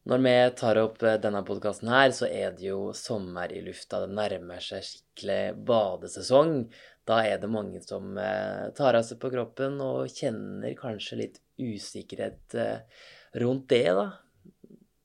Når 0.09 0.21
vi 0.25 0.35
tar 0.57 0.79
opp 0.81 1.03
eh, 1.05 1.19
denne 1.21 1.43
podkasten 1.45 1.91
her, 1.93 2.09
så 2.17 2.25
er 2.25 2.55
det 2.57 2.65
jo 2.65 2.93
sommer 2.97 3.51
i 3.53 3.59
lufta. 3.61 4.01
Det 4.01 4.15
nærmer 4.17 4.63
seg 4.63 4.81
skikkelig 4.85 5.41
badesesong. 5.67 6.55
Da 7.05 7.19
er 7.29 7.37
det 7.41 7.49
mange 7.53 7.81
som 7.85 8.17
eh, 8.17 8.71
tar 8.77 8.97
av 8.97 9.05
seg 9.05 9.19
på 9.21 9.29
kroppen 9.35 9.77
og 9.85 10.09
kjenner 10.09 10.73
kanskje 10.79 11.19
litt 11.21 11.37
usikkerhet 11.59 12.57
rundt 13.37 13.69
det, 13.69 13.85
da. 13.99 14.07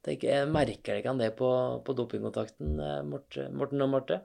Jeg 0.05 0.49
merker 0.53 1.01
dere 1.01 1.15
det 1.17 1.31
på, 1.37 1.49
på 1.85 1.97
dopingkontakten, 1.97 2.75
eh, 2.81 3.03
Morten 3.05 3.85
og 3.85 3.93
Marte? 3.93 4.21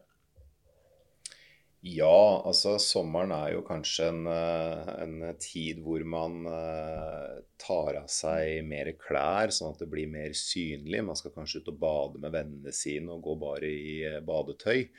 Ja, 1.79 2.41
altså 2.43 2.73
sommeren 2.83 3.31
er 3.31 3.53
jo 3.53 3.61
kanskje 3.63 4.09
en, 4.11 4.25
eh, 4.27 4.89
en 4.99 5.21
tid 5.39 5.77
hvor 5.79 6.03
man 6.03 6.41
uh, 6.43 7.39
tar 7.55 8.01
av 8.01 8.09
seg 8.11 8.65
mer 8.67 8.89
klær, 8.99 9.53
sånn 9.55 9.71
at 9.71 9.79
det 9.79 9.87
blir 9.87 10.09
mer 10.11 10.35
synlig. 10.35 10.99
Man 11.07 11.15
skal 11.15 11.31
kanskje 11.37 11.61
ut 11.61 11.71
og 11.71 11.79
bade 11.79 12.19
med 12.19 12.35
vennene 12.35 12.73
sine 12.75 13.15
og 13.15 13.23
gå 13.23 13.37
bare 13.39 13.71
i 13.71 13.93
badetøy. 14.27 14.89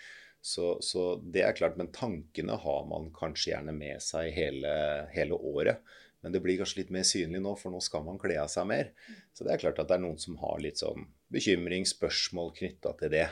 Så, 0.40 0.79
så, 0.81 1.21
det 1.21 1.45
er 1.45 1.53
klart, 1.59 1.77
men 1.77 1.93
tankene 1.93 2.57
har 2.62 2.87
man 2.88 3.11
kanskje 3.12 3.53
gjerne 3.53 3.77
med 3.77 4.01
seg 4.01 4.33
hele, 4.33 4.73
hele 5.12 5.37
året. 5.37 5.85
Men 6.25 6.33
det 6.33 6.40
blir 6.45 6.57
kanskje 6.61 6.83
litt 6.83 6.97
mer 6.97 7.05
synlig 7.05 7.45
nå, 7.45 7.53
for 7.61 7.73
nå 7.73 7.81
skal 7.85 8.09
man 8.09 8.21
kle 8.21 8.40
av 8.40 8.49
seg 8.53 8.69
mer. 8.73 8.95
Så 9.37 9.45
det 9.45 9.53
er 9.53 9.61
klart 9.61 9.85
at 9.85 9.93
det 9.93 9.99
er 9.99 10.05
noen 10.05 10.21
som 10.21 10.40
har 10.40 10.57
litt 10.64 10.81
sånn 10.81 11.11
bekymring, 11.33 11.85
spørsmål 11.88 12.55
knytta 12.57 12.97
til 13.01 13.12
det. 13.12 13.29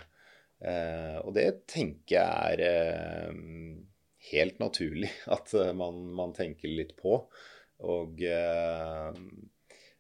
Eh, 0.65 1.19
og 1.23 1.35
det 1.37 1.67
tenker 1.71 2.17
jeg 2.17 2.55
er 2.55 2.65
eh, 2.67 3.37
helt 4.33 4.59
naturlig 4.63 5.13
at 5.37 5.55
eh, 5.55 5.75
man, 5.77 6.03
man, 6.19 6.35
tenker 6.37 6.73
litt 6.73 6.97
på. 6.99 7.21
Og 7.89 8.25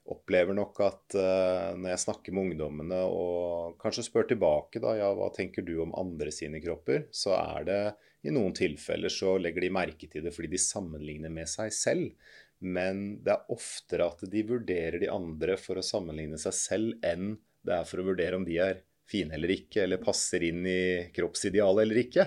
opplever 0.08 0.56
nok 0.56 0.80
at 0.84 1.16
eh, 1.18 1.76
når 1.76 1.92
jeg 1.92 2.02
snakker 2.04 2.34
med 2.34 2.48
ungdommene 2.48 3.00
og 3.12 3.78
kanskje 3.82 4.06
spør 4.06 4.28
tilbake 4.30 4.80
da, 4.82 4.94
ja, 4.98 5.08
hva 5.16 5.28
tenker 5.34 5.66
du 5.66 5.76
om 5.84 5.94
andre 5.98 6.32
sine 6.34 6.62
kropper, 6.64 7.06
så 7.12 7.34
er 7.36 7.68
det 7.68 7.80
i 8.26 8.34
noen 8.34 8.54
tilfeller 8.56 9.12
så 9.12 9.36
legger 9.38 9.64
de 9.64 9.72
merke 9.74 10.08
til 10.10 10.24
det 10.24 10.32
fordi 10.34 10.54
de 10.56 10.62
sammenligner 10.62 11.32
med 11.32 11.50
seg 11.50 11.74
selv. 11.74 12.32
Men 12.58 13.20
det 13.22 13.36
er 13.36 13.52
oftere 13.54 14.08
at 14.10 14.24
de 14.32 14.42
vurderer 14.48 14.98
de 15.02 15.10
andre 15.12 15.54
for 15.60 15.78
å 15.78 15.84
sammenligne 15.86 16.40
seg 16.40 16.56
selv, 16.56 16.96
enn 17.06 17.36
det 17.66 17.76
er 17.76 17.86
for 17.86 18.02
å 18.02 18.08
vurdere 18.08 18.38
om 18.38 18.46
de 18.48 18.56
er 18.64 18.82
fine 19.08 19.36
eller 19.36 19.54
ikke, 19.54 19.84
eller 19.84 20.02
passer 20.02 20.44
inn 20.48 20.66
i 20.68 20.80
kroppsidealet 21.14 21.84
eller 21.84 22.02
ikke. 22.04 22.26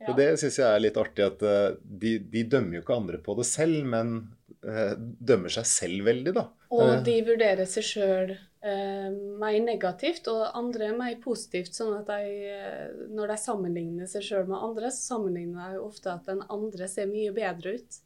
Ja. 0.00 0.10
Og 0.10 0.18
Det 0.18 0.32
syns 0.40 0.58
jeg 0.60 0.68
er 0.68 0.82
litt 0.82 0.98
artig, 1.00 1.24
at 1.24 1.44
uh, 1.46 1.76
de, 1.80 2.18
de, 2.20 2.42
dømmer 2.44 2.78
jo 2.78 2.82
ikke 2.84 2.98
andre 2.98 3.20
på 3.24 3.36
det 3.38 3.46
selv, 3.48 3.78
men 3.88 4.18
eh, 4.66 4.92
dømmer 4.98 5.52
seg 5.52 5.68
selv 5.70 6.04
veldig, 6.10 6.34
da. 6.36 6.44
Og 6.76 6.84
eh. 6.90 7.00
de 7.06 7.14
vurderer 7.24 7.68
seg 7.70 7.86
sjøl 7.86 8.32
eh, 8.34 9.08
mer 9.40 9.58
negativt, 9.64 10.28
og 10.32 10.58
andre 10.58 10.90
mer 10.96 11.16
positivt. 11.22 11.72
sånn 11.76 11.94
at 12.00 12.10
de, 12.10 13.06
når 13.14 13.32
de 13.32 13.38
sammenligner 13.40 14.10
seg 14.10 14.26
sjøl 14.26 14.50
med 14.50 14.58
andre, 14.58 14.90
så 14.92 15.14
sammenligner 15.14 15.76
de 15.76 15.84
ofte 15.84 16.12
at 16.12 16.28
den 16.28 16.44
andre 16.52 16.90
ser 16.92 17.08
mye 17.08 17.32
bedre 17.36 17.78
ut. 17.78 18.02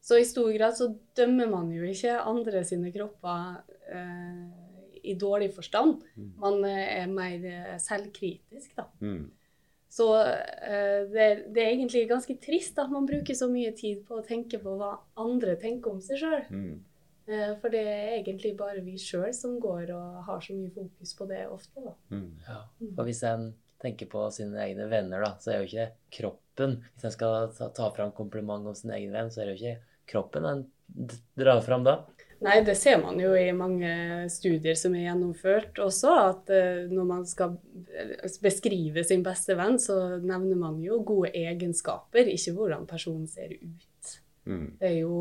Så 0.00 0.18
i 0.18 0.24
stor 0.24 0.48
grad 0.52 0.76
så 0.78 0.88
dømmer 1.16 1.50
man 1.50 1.68
jo 1.74 1.84
ikke 1.84 2.16
andre 2.24 2.64
sine 2.64 2.92
kropper 2.94 3.60
eh, 3.92 4.59
i 5.02 5.16
dårlig 5.18 5.50
forstand. 5.56 6.02
Mm. 6.14 6.30
Man 6.42 6.64
eh, 6.68 6.86
er 7.00 7.12
mer 7.12 7.46
eh, 7.50 7.76
selvkritisk, 7.82 8.74
da. 8.78 8.86
Mm. 9.00 9.28
Så 9.90 10.06
eh, 10.22 11.00
det, 11.10 11.26
det, 11.50 11.62
er 11.62 11.72
egentlig 11.72 12.04
ganske 12.10 12.36
trist 12.42 12.78
at 12.78 12.92
man 12.92 13.08
bruker 13.08 13.34
så 13.34 13.48
mye 13.50 13.72
tid 13.76 14.04
på 14.06 14.20
å 14.20 14.26
tenke 14.26 14.60
på 14.62 14.76
hva 14.78 14.92
andre 15.18 15.56
tenker 15.58 15.96
om 15.96 16.02
seg 16.04 16.20
sjøl. 16.22 16.44
Mm. 16.50 16.76
Eh, 17.30 17.50
for 17.62 17.74
det 17.74 17.82
er 17.86 18.12
egentlig 18.20 18.54
bare 18.58 18.84
vi 18.86 18.94
sjøl 19.02 19.32
som 19.36 19.58
går 19.62 19.90
og 19.94 20.20
har 20.28 20.44
så 20.44 20.54
mye 20.54 20.70
fokus 20.74 21.16
på 21.18 21.26
det 21.30 21.42
ofte, 21.50 21.82
da. 21.82 21.96
Mm. 22.14 22.30
Ja. 22.46 22.60
Og 22.92 23.02
hvis 23.08 23.24
en 23.26 23.50
tenker 23.82 24.10
på 24.12 24.24
sine 24.34 24.62
egne 24.62 24.86
venner, 24.90 25.22
da, 25.24 25.34
så 25.40 25.54
er 25.54 25.62
jo 25.62 25.70
ikke 25.70 25.90
kroppen 26.18 26.74
Hvis 26.92 27.06
en 27.08 27.14
skal 27.14 27.52
ta, 27.56 27.70
ta 27.72 27.86
fram 27.96 28.10
kompliment 28.12 28.66
om 28.68 28.76
sin 28.76 28.92
egen 28.92 29.14
venn, 29.14 29.30
så 29.32 29.40
er 29.40 29.48
det 29.48 29.54
jo 29.56 29.60
ikke 29.62 29.94
kroppen 30.12 30.48
en 30.48 30.64
drar 31.38 31.62
fram 31.64 31.86
da? 31.86 32.00
Nei, 32.40 32.60
det 32.64 32.74
ser 32.80 32.96
man 33.02 33.18
jo 33.20 33.34
i 33.36 33.50
mange 33.52 33.90
studier 34.32 34.76
som 34.78 34.94
er 34.96 35.10
gjennomført 35.10 35.76
også, 35.82 36.12
at 36.30 36.52
uh, 36.54 36.86
når 36.88 37.08
man 37.08 37.26
skal 37.28 37.58
beskrive 38.40 39.04
sin 39.04 39.24
beste 39.26 39.56
venn, 39.58 39.76
så 39.80 40.16
nevner 40.16 40.56
man 40.56 40.78
jo 40.80 41.02
gode 41.04 41.34
egenskaper, 41.36 42.30
ikke 42.32 42.54
hvordan 42.56 42.86
personen 42.88 43.28
ser 43.28 43.52
ut. 43.58 44.14
Mm. 44.48 44.68
Det, 44.80 44.88
er 44.88 44.96
jo, 45.02 45.18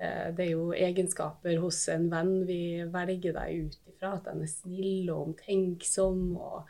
uh, 0.00 0.28
det 0.32 0.46
er 0.46 0.52
jo 0.54 0.70
egenskaper 0.72 1.60
hos 1.60 1.82
en 1.92 2.08
venn 2.12 2.32
vi 2.48 2.62
velger 2.88 3.36
deg 3.36 3.68
ut 3.68 3.92
ifra. 3.92 4.14
At 4.16 4.30
den 4.30 4.46
er 4.46 4.52
snill 4.52 5.12
og 5.12 5.26
omtenksom 5.26 6.22
og 6.38 6.62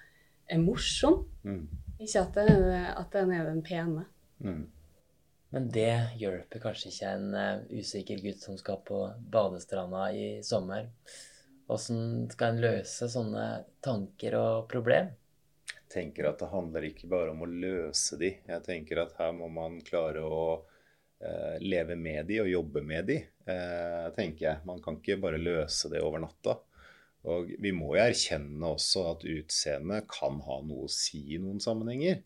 er 0.50 0.64
morsom. 0.64 1.22
Mm. 1.46 1.68
Ikke 2.02 2.26
at 2.26 2.42
den, 2.42 2.66
at 2.90 3.14
den, 3.14 3.36
er 3.38 3.46
den 3.52 3.62
pene. 3.62 4.08
Mm. 4.42 4.66
Men 5.54 5.70
det 5.72 5.92
hjelper 6.20 6.60
kanskje 6.60 6.90
ikke 6.92 7.12
en 7.16 7.30
uh, 7.32 7.62
usikker 7.72 8.20
gutt 8.20 8.42
som 8.44 8.58
skal 8.60 8.82
på 8.84 9.00
badestranda 9.32 10.10
i 10.12 10.26
sommer. 10.44 10.90
Åssen 11.72 12.28
skal 12.32 12.54
en 12.54 12.62
løse 12.64 13.08
sånne 13.12 13.46
tanker 13.84 14.36
og 14.38 14.68
problem? 14.72 15.10
Jeg 15.72 15.88
tenker 15.92 16.28
at 16.28 16.40
det 16.40 16.50
handler 16.52 16.84
ikke 16.90 17.08
bare 17.08 17.32
om 17.32 17.44
å 17.44 17.48
løse 17.48 18.18
de. 18.20 18.34
Jeg 18.44 18.64
tenker 18.66 19.00
at 19.00 19.16
her 19.20 19.32
må 19.36 19.48
man 19.52 19.80
klare 19.84 20.20
å 20.24 20.42
uh, 20.60 21.56
leve 21.64 21.96
med 21.96 22.28
de 22.28 22.42
og 22.44 22.52
jobbe 22.52 22.84
med 22.84 23.08
de, 23.08 23.18
uh, 23.48 24.08
tenker 24.16 24.50
jeg. 24.50 24.64
Man 24.68 24.82
kan 24.84 25.00
ikke 25.00 25.20
bare 25.22 25.40
løse 25.40 25.88
det 25.92 26.04
over 26.04 26.20
natta. 26.24 26.58
Og 27.28 27.48
vi 27.60 27.72
må 27.74 27.94
jo 27.96 28.04
erkjenne 28.04 28.74
også 28.76 29.06
at 29.14 29.24
utseendet 29.28 30.06
kan 30.12 30.38
ha 30.44 30.60
noe 30.64 30.86
å 30.86 30.92
si 30.92 31.24
i 31.34 31.40
noen 31.40 31.60
sammenhenger. 31.60 32.20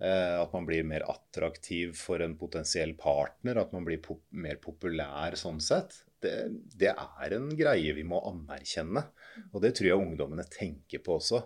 Eh, 0.00 0.40
at 0.40 0.52
man 0.52 0.66
blir 0.66 0.84
mer 0.84 1.04
attraktiv 1.10 1.92
for 1.92 2.22
en 2.24 2.36
potensiell 2.40 2.94
partner, 2.96 3.58
at 3.60 3.72
man 3.72 3.84
blir 3.84 4.00
pop 4.00 4.22
mer 4.32 4.56
populær 4.62 5.36
sånn 5.36 5.60
sett. 5.60 5.98
Det, 6.20 6.32
det, 6.80 6.94
er 6.94 7.34
en 7.36 7.50
greie 7.56 7.92
vi 7.96 8.04
må 8.04 8.20
anerkjenne. 8.30 9.02
Og 9.52 9.60
det 9.60 9.74
tror 9.76 9.90
jeg 9.90 10.00
ungdommene 10.00 10.46
tenker 10.48 11.04
på 11.04 11.18
også. 11.18 11.42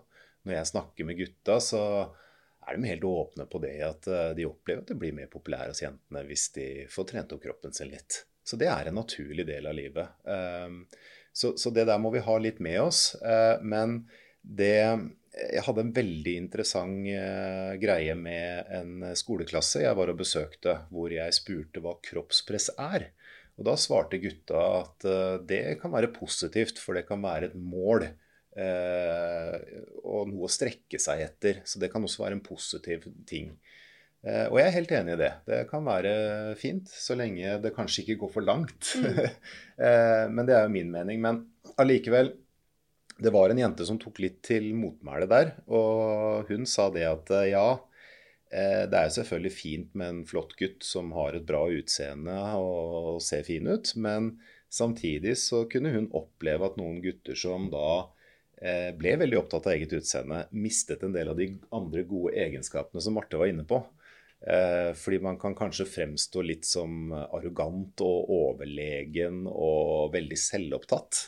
Når 0.47 0.59
jeg 0.59 0.71
snakker 0.71 1.09
med 1.09 1.19
gutta, 1.19 1.59
så 1.63 1.81
er 2.65 2.79
de 2.79 2.93
helt 2.93 3.09
åpne 3.09 3.49
på 3.51 3.61
det 3.65 3.75
at 3.87 4.07
eh, 4.07 4.31
de 4.39 4.47
opplever 4.47 4.85
at 4.85 4.93
det 4.93 5.01
blir 5.03 5.17
mer 5.17 5.33
populære 5.33 5.75
hos 5.75 5.83
jentene 5.83 6.23
hvis 6.29 6.47
de 6.55 6.69
får 6.95 7.11
trent 7.11 7.35
opp 7.35 7.43
kroppen 7.43 7.75
sin 7.75 7.91
litt. 7.91 8.23
Så 8.47 8.61
det 8.61 8.69
er 8.71 8.87
en 8.87 9.01
naturlig 9.01 9.49
del 9.51 9.67
av 9.67 9.75
livet. 9.75 10.15
Eh, 10.31 10.79
så, 11.35 11.57
så 11.59 11.75
det 11.75 11.89
der 11.91 11.99
må 11.99 12.15
vi 12.15 12.23
ha 12.23 12.39
litt 12.39 12.63
med 12.63 12.85
oss. 12.85 13.09
Men 13.67 14.05
det 14.47 14.79
jeg 15.35 15.65
hadde 15.67 15.83
en 15.83 15.93
veldig 15.95 16.35
interessant 16.39 17.07
uh, 17.11 17.75
greie 17.83 18.15
med 18.19 18.71
en 18.75 19.07
skoleklasse 19.19 19.83
jeg 19.83 19.99
var 19.99 20.13
og 20.13 20.21
besøkte, 20.21 20.77
hvor 20.95 21.13
jeg 21.13 21.35
spurte 21.37 21.83
hva 21.83 21.97
kroppspress 22.05 22.71
er. 22.79 23.09
Og 23.59 23.67
Da 23.69 23.77
svarte 23.79 24.21
gutta 24.23 24.61
at 24.81 25.07
uh, 25.09 25.37
det 25.43 25.81
kan 25.83 25.95
være 25.95 26.13
positivt, 26.15 26.79
for 26.83 26.99
det 26.99 27.07
kan 27.09 27.23
være 27.25 27.51
et 27.51 27.59
mål. 27.59 28.09
Og 28.55 30.29
noe 30.31 30.47
å 30.47 30.53
strekke 30.53 30.95
seg 31.03 31.25
etter. 31.25 31.57
Så 31.67 31.81
det 31.83 31.89
kan 31.91 32.05
også 32.07 32.23
være 32.23 32.37
en 32.37 32.45
positiv 32.45 33.09
ting. 33.27 33.49
og 34.23 34.61
jeg 34.61 34.69
er 34.69 34.77
helt 34.77 34.93
enig 34.95 35.17
i 35.17 35.19
det. 35.25 35.31
Det 35.49 35.59
kan 35.73 35.83
være 35.83 36.13
fint, 36.61 36.87
så 36.87 37.17
lenge 37.19 37.57
det 37.65 37.75
kanskje 37.75 38.05
ikke 38.05 38.21
går 38.21 38.31
for 38.37 38.47
langt. 38.47 38.93
Mm. 38.95 39.19
men 40.37 40.47
det 40.47 40.55
er 40.55 40.69
jo 40.69 40.75
min 40.77 40.95
mening. 40.95 41.19
Men 41.27 41.43
allikevel, 41.83 42.31
det 43.19 43.31
var 43.31 43.51
en 43.51 43.59
jente 43.59 43.87
som 43.87 43.99
tok 44.01 44.19
litt 44.23 44.41
til 44.47 44.73
motmæle 44.77 45.29
der. 45.31 45.53
Og 45.71 46.51
hun 46.51 46.67
sa 46.69 46.89
det 46.95 47.07
at 47.07 47.31
eh, 47.35 47.53
ja, 47.53 47.69
eh, 48.51 48.83
det 48.91 48.99
er 48.99 49.09
jo 49.09 49.17
selvfølgelig 49.21 49.55
fint 49.55 49.95
med 49.95 50.11
en 50.11 50.25
flott 50.29 50.57
gutt 50.59 50.87
som 50.87 51.13
har 51.17 51.37
et 51.37 51.47
bra 51.47 51.65
utseende 51.71 52.37
og 52.59 53.23
ser 53.25 53.47
fin 53.47 53.69
ut, 53.71 53.95
men 53.97 54.35
samtidig 54.75 55.37
så 55.39 55.65
kunne 55.71 55.95
hun 55.95 56.11
oppleve 56.17 56.67
at 56.67 56.79
noen 56.81 56.99
gutter 57.05 57.39
som 57.39 57.69
da 57.73 57.91
eh, 58.59 58.91
ble 58.99 59.15
veldig 59.23 59.45
opptatt 59.45 59.69
av 59.71 59.77
eget 59.77 59.95
utseende, 60.01 60.47
mistet 60.51 61.07
en 61.07 61.15
del 61.15 61.31
av 61.31 61.39
de 61.39 61.53
andre 61.75 62.03
gode 62.09 62.35
egenskapene 62.35 63.05
som 63.05 63.15
Marte 63.15 63.39
var 63.41 63.53
inne 63.53 63.67
på. 63.69 63.85
Fordi 64.45 65.17
man 65.25 65.39
kan 65.41 65.55
kanskje 65.57 65.87
fremstå 65.89 66.43
litt 66.45 66.67
som 66.69 67.15
arrogant 67.17 68.03
og 68.05 68.27
overlegen 68.35 69.47
og 69.49 70.11
veldig 70.13 70.37
selvopptatt. 70.37 71.23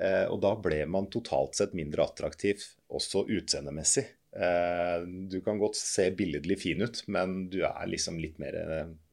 Eh, 0.00 0.24
og 0.32 0.40
da 0.42 0.54
ble 0.56 0.80
man 0.88 1.10
totalt 1.12 1.58
sett 1.58 1.76
mindre 1.76 2.06
attraktiv, 2.06 2.64
også 2.88 3.26
utseendemessig. 3.28 4.06
Eh, 4.30 5.04
du 5.28 5.40
kan 5.44 5.60
godt 5.60 5.76
se 5.76 6.08
billedlig 6.16 6.60
fin 6.62 6.82
ut, 6.82 7.02
men 7.12 7.44
du 7.52 7.60
er 7.66 7.90
liksom 7.90 8.20
litt 8.22 8.40
mer, 8.40 8.56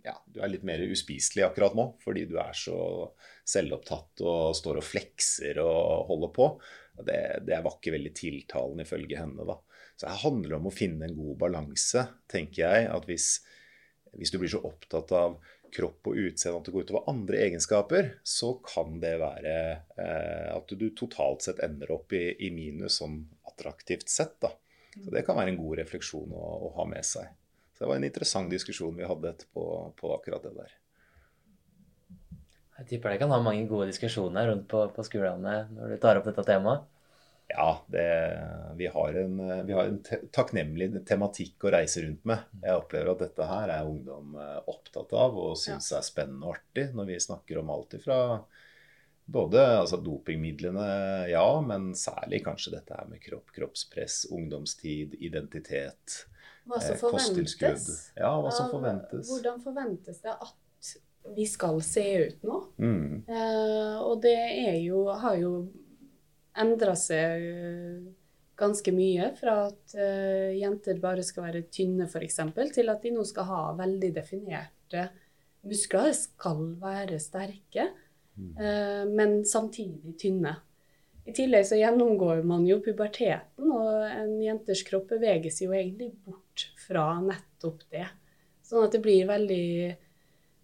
ja, 0.05 0.15
du 0.31 0.39
er 0.39 0.53
litt 0.53 0.65
mer 0.67 0.83
uspiselig 0.87 1.47
akkurat 1.47 1.75
nå. 1.77 1.89
Fordi 2.03 2.25
du 2.29 2.37
er 2.41 2.55
så 2.55 2.79
selvopptatt 3.47 4.23
og 4.25 4.55
står 4.57 4.81
og 4.81 4.87
flekser 4.87 5.61
og 5.63 6.11
holder 6.11 6.35
på. 6.35 6.51
Det, 6.97 7.21
det 7.45 7.61
var 7.61 7.77
ikke 7.77 7.93
veldig 7.97 8.13
tiltalende 8.17 8.87
ifølge 8.87 9.19
henne. 9.19 9.45
da. 9.47 9.59
Så 9.97 10.05
det 10.05 10.21
handler 10.23 10.57
om 10.59 10.69
å 10.69 10.73
finne 10.73 11.07
en 11.07 11.17
god 11.17 11.37
balanse, 11.41 12.03
tenker 12.29 12.63
jeg. 12.63 12.89
At 12.93 13.07
hvis, 13.09 13.29
hvis 14.13 14.33
du 14.33 14.39
blir 14.41 14.51
så 14.53 14.61
opptatt 14.67 15.13
av 15.17 15.39
kropp 15.73 16.09
og 16.09 16.19
utseende 16.19 16.59
at 16.59 16.67
det 16.67 16.73
går 16.75 16.85
utover 16.87 17.09
andre 17.11 17.41
egenskaper, 17.45 18.09
så 18.23 18.53
kan 18.65 18.99
det 19.03 19.13
være 19.21 19.55
eh, 19.97 20.47
at 20.53 20.73
du 20.73 20.87
totalt 20.97 21.45
sett 21.45 21.61
ender 21.65 21.91
opp 21.95 22.15
i, 22.17 22.23
i, 22.47 22.51
minus 22.53 22.99
sånn 23.01 23.19
attraktivt 23.49 24.09
sett. 24.11 24.37
da. 24.43 24.53
Så 24.97 25.13
Det 25.13 25.23
kan 25.27 25.37
være 25.37 25.53
en 25.53 25.61
god 25.61 25.77
refleksjon 25.81 26.33
å, 26.33 26.43
å, 26.67 26.73
ha 26.79 26.87
med 26.89 27.05
seg. 27.05 27.29
Så 27.75 27.83
Det 27.83 27.91
var 27.91 28.01
en 28.01 28.09
interessant 28.09 28.51
diskusjon 28.51 28.97
vi 28.97 29.07
hadde 29.07 29.33
etterpå 29.35 29.65
på 29.99 30.13
akkurat 30.15 30.47
det 30.47 30.55
der. 30.57 30.75
Jeg 32.77 32.89
tipper 32.91 33.13
det 33.13 33.21
kan 33.23 33.33
ha 33.33 33.39
mange 33.41 33.65
gode 33.69 33.89
diskusjoner 33.89 34.51
rundt 34.51 34.67
på, 34.69 34.83
på 34.93 35.05
skolene 35.05 35.63
når 35.73 35.95
du 35.95 36.01
tar 36.01 36.19
opp 36.19 36.29
dette 36.29 36.45
temaet. 36.45 36.85
Ja, 37.47 37.69
det, 37.87 38.07
vi 38.75 38.89
har 38.91 39.17
en, 39.21 39.37
vi 39.67 39.73
har 39.73 39.87
en 39.87 40.01
takknemlig 40.35 40.89
tematikk 41.07 41.63
å 41.63 41.71
reise 41.71 42.03
rundt 42.03 42.25
med. 42.27 42.43
Jeg 42.63 42.81
opplever 42.81 43.13
at 43.13 43.23
dette 43.23 43.47
her 43.47 43.71
er 43.71 43.87
ungdom 43.87 44.35
eh, 44.35 44.57
opptatt 44.67 45.15
av 45.15 45.37
og 45.39 45.55
syns 45.59 45.93
ja. 45.93 46.01
er 46.01 46.07
spennende 46.07 46.49
og 46.49 46.57
artig 46.57 46.89
når 46.97 47.11
vi 47.13 47.21
snakker 47.23 47.61
om 47.61 47.71
alt 47.75 47.95
ifra 47.99 48.17
både 49.27 49.63
altså 49.81 49.97
dopingmidlene, 49.99 50.87
ja, 51.31 51.47
men 51.61 51.89
særlig 51.99 52.41
kanskje 52.45 52.77
dette 52.77 52.95
her 52.95 53.09
med 53.11 53.19
kropp, 53.23 53.51
kroppspress, 53.55 54.21
ungdomstid, 54.31 55.17
identitet. 55.19 56.21
Hva 56.67 56.79
som 56.79 56.95
eh. 56.95 57.89
Ja, 58.15 58.31
hva 58.43 58.53
som 58.55 58.71
forventes. 58.71 59.27
Hvordan 59.27 59.59
forventes 59.63 60.23
det 60.23 60.31
at 60.31 60.93
vi 61.35 61.43
skal 61.47 61.81
se 61.83 62.05
ut 62.23 62.47
nå? 62.47 62.61
Mm. 62.79 63.27
Eh, 63.27 63.97
og 63.99 64.23
det 64.23 64.37
er 64.37 64.79
jo, 64.79 65.03
har 65.11 65.35
jo 65.41 65.51
endra 66.61 66.95
seg 66.97 67.45
eh, 67.51 68.07
ganske 68.57 68.93
mye. 68.95 69.31
Fra 69.37 69.57
at 69.67 69.95
uh, 69.97 70.49
jenter 70.57 71.01
bare 71.01 71.25
skal 71.25 71.47
være 71.49 71.67
tynne, 71.73 72.07
f.eks., 72.09 72.39
til 72.75 72.93
at 72.93 73.03
de 73.03 73.13
nå 73.13 73.25
skal 73.27 73.49
ha 73.51 73.63
veldig 73.77 74.11
definerte 74.15 75.07
muskler. 75.67 76.07
De 76.07 76.15
skal 76.15 76.63
være 76.79 77.19
sterke, 77.19 77.89
uh, 78.37 79.03
men 79.09 79.41
samtidig 79.45 80.15
tynne. 80.21 80.55
I 81.27 81.33
tillegg 81.35 81.65
så 81.67 81.75
gjennomgår 81.75 82.45
man 82.47 82.63
jo 82.69 82.79
puberteten, 82.79 83.67
og 83.67 84.05
en 84.07 84.37
jenters 84.39 84.85
kropp 84.87 85.09
beveger 85.11 85.51
seg 85.51 85.67
jo 85.67 85.75
egentlig 85.75 86.13
bort 86.23 86.69
fra 86.79 87.09
nettopp 87.19 87.83
det. 87.91 88.05
Sånn 88.63 88.85
at 88.87 88.95
det 88.95 89.01
blir 89.03 89.27
veldig 89.27 89.67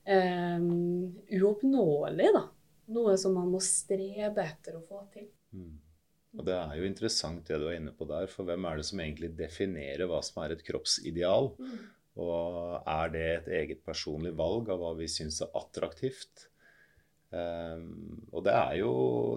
um, 0.08 0.70
uoppnåelig, 1.36 2.32
da. 2.38 2.46
Noe 2.96 3.18
som 3.20 3.36
man 3.36 3.52
må 3.52 3.60
strebe 3.64 4.44
etter 4.44 4.80
å 4.80 4.86
få 4.88 5.04
til. 5.12 5.28
Mm. 5.56 5.83
Og 6.34 6.46
Det 6.48 6.54
er 6.58 6.78
jo 6.80 6.88
interessant 6.88 7.46
det 7.48 7.60
du 7.62 7.68
er 7.70 7.78
inne 7.78 7.94
på 7.94 8.08
der, 8.10 8.26
for 8.32 8.48
hvem 8.48 8.66
er 8.66 8.80
det 8.80 8.88
som 8.88 9.02
egentlig 9.04 9.34
definerer 9.38 10.10
hva 10.10 10.22
som 10.26 10.42
er 10.44 10.56
et 10.56 10.64
kroppsideal? 10.66 11.52
Mm. 11.60 11.76
Og 12.24 12.90
er 12.90 13.14
det 13.14 13.28
et 13.28 13.52
eget 13.60 13.86
personlig 13.86 14.34
valg 14.38 14.70
av 14.74 14.82
hva 14.82 14.94
vi 14.98 15.10
syns 15.10 15.42
er 15.46 15.54
attraktivt? 15.58 16.48
Um, 17.34 18.28
og 18.30 18.44
det 18.46 18.54
er 18.54 18.76
jo 18.84 18.92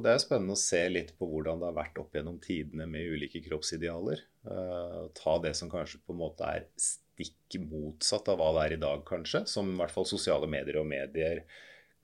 det 0.04 0.10
er 0.12 0.20
spennende 0.20 0.52
å 0.52 0.60
se 0.60 0.82
litt 0.90 1.14
på 1.16 1.28
hvordan 1.30 1.62
det 1.62 1.70
har 1.70 1.78
vært 1.78 2.00
opp 2.02 2.16
gjennom 2.16 2.36
tidene 2.44 2.84
med 2.90 3.12
ulike 3.16 3.40
kroppsidealer. 3.46 4.20
Uh, 4.44 5.08
ta 5.16 5.38
det 5.44 5.54
som 5.56 5.72
kanskje 5.72 6.02
på 6.04 6.12
en 6.12 6.20
måte 6.20 6.48
er 6.48 6.66
stikk 6.76 7.56
motsatt 7.64 8.28
av 8.28 8.40
hva 8.40 8.50
det 8.58 8.66
er 8.66 8.76
i 8.76 8.82
dag, 8.82 9.04
kanskje. 9.08 9.46
Som 9.48 9.72
i 9.72 9.78
hvert 9.80 9.94
fall 9.94 10.08
sosiale 10.08 10.48
medier 10.50 10.82
og 10.82 10.88
medier 10.90 11.46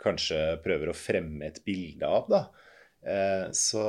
kanskje 0.02 0.40
prøver 0.64 0.90
å 0.90 0.96
fremme 0.96 1.50
et 1.50 1.61
bilde 1.66 2.09
av. 2.09 2.28
da. 2.33 2.46
Eh, 3.02 3.50
så 3.52 3.84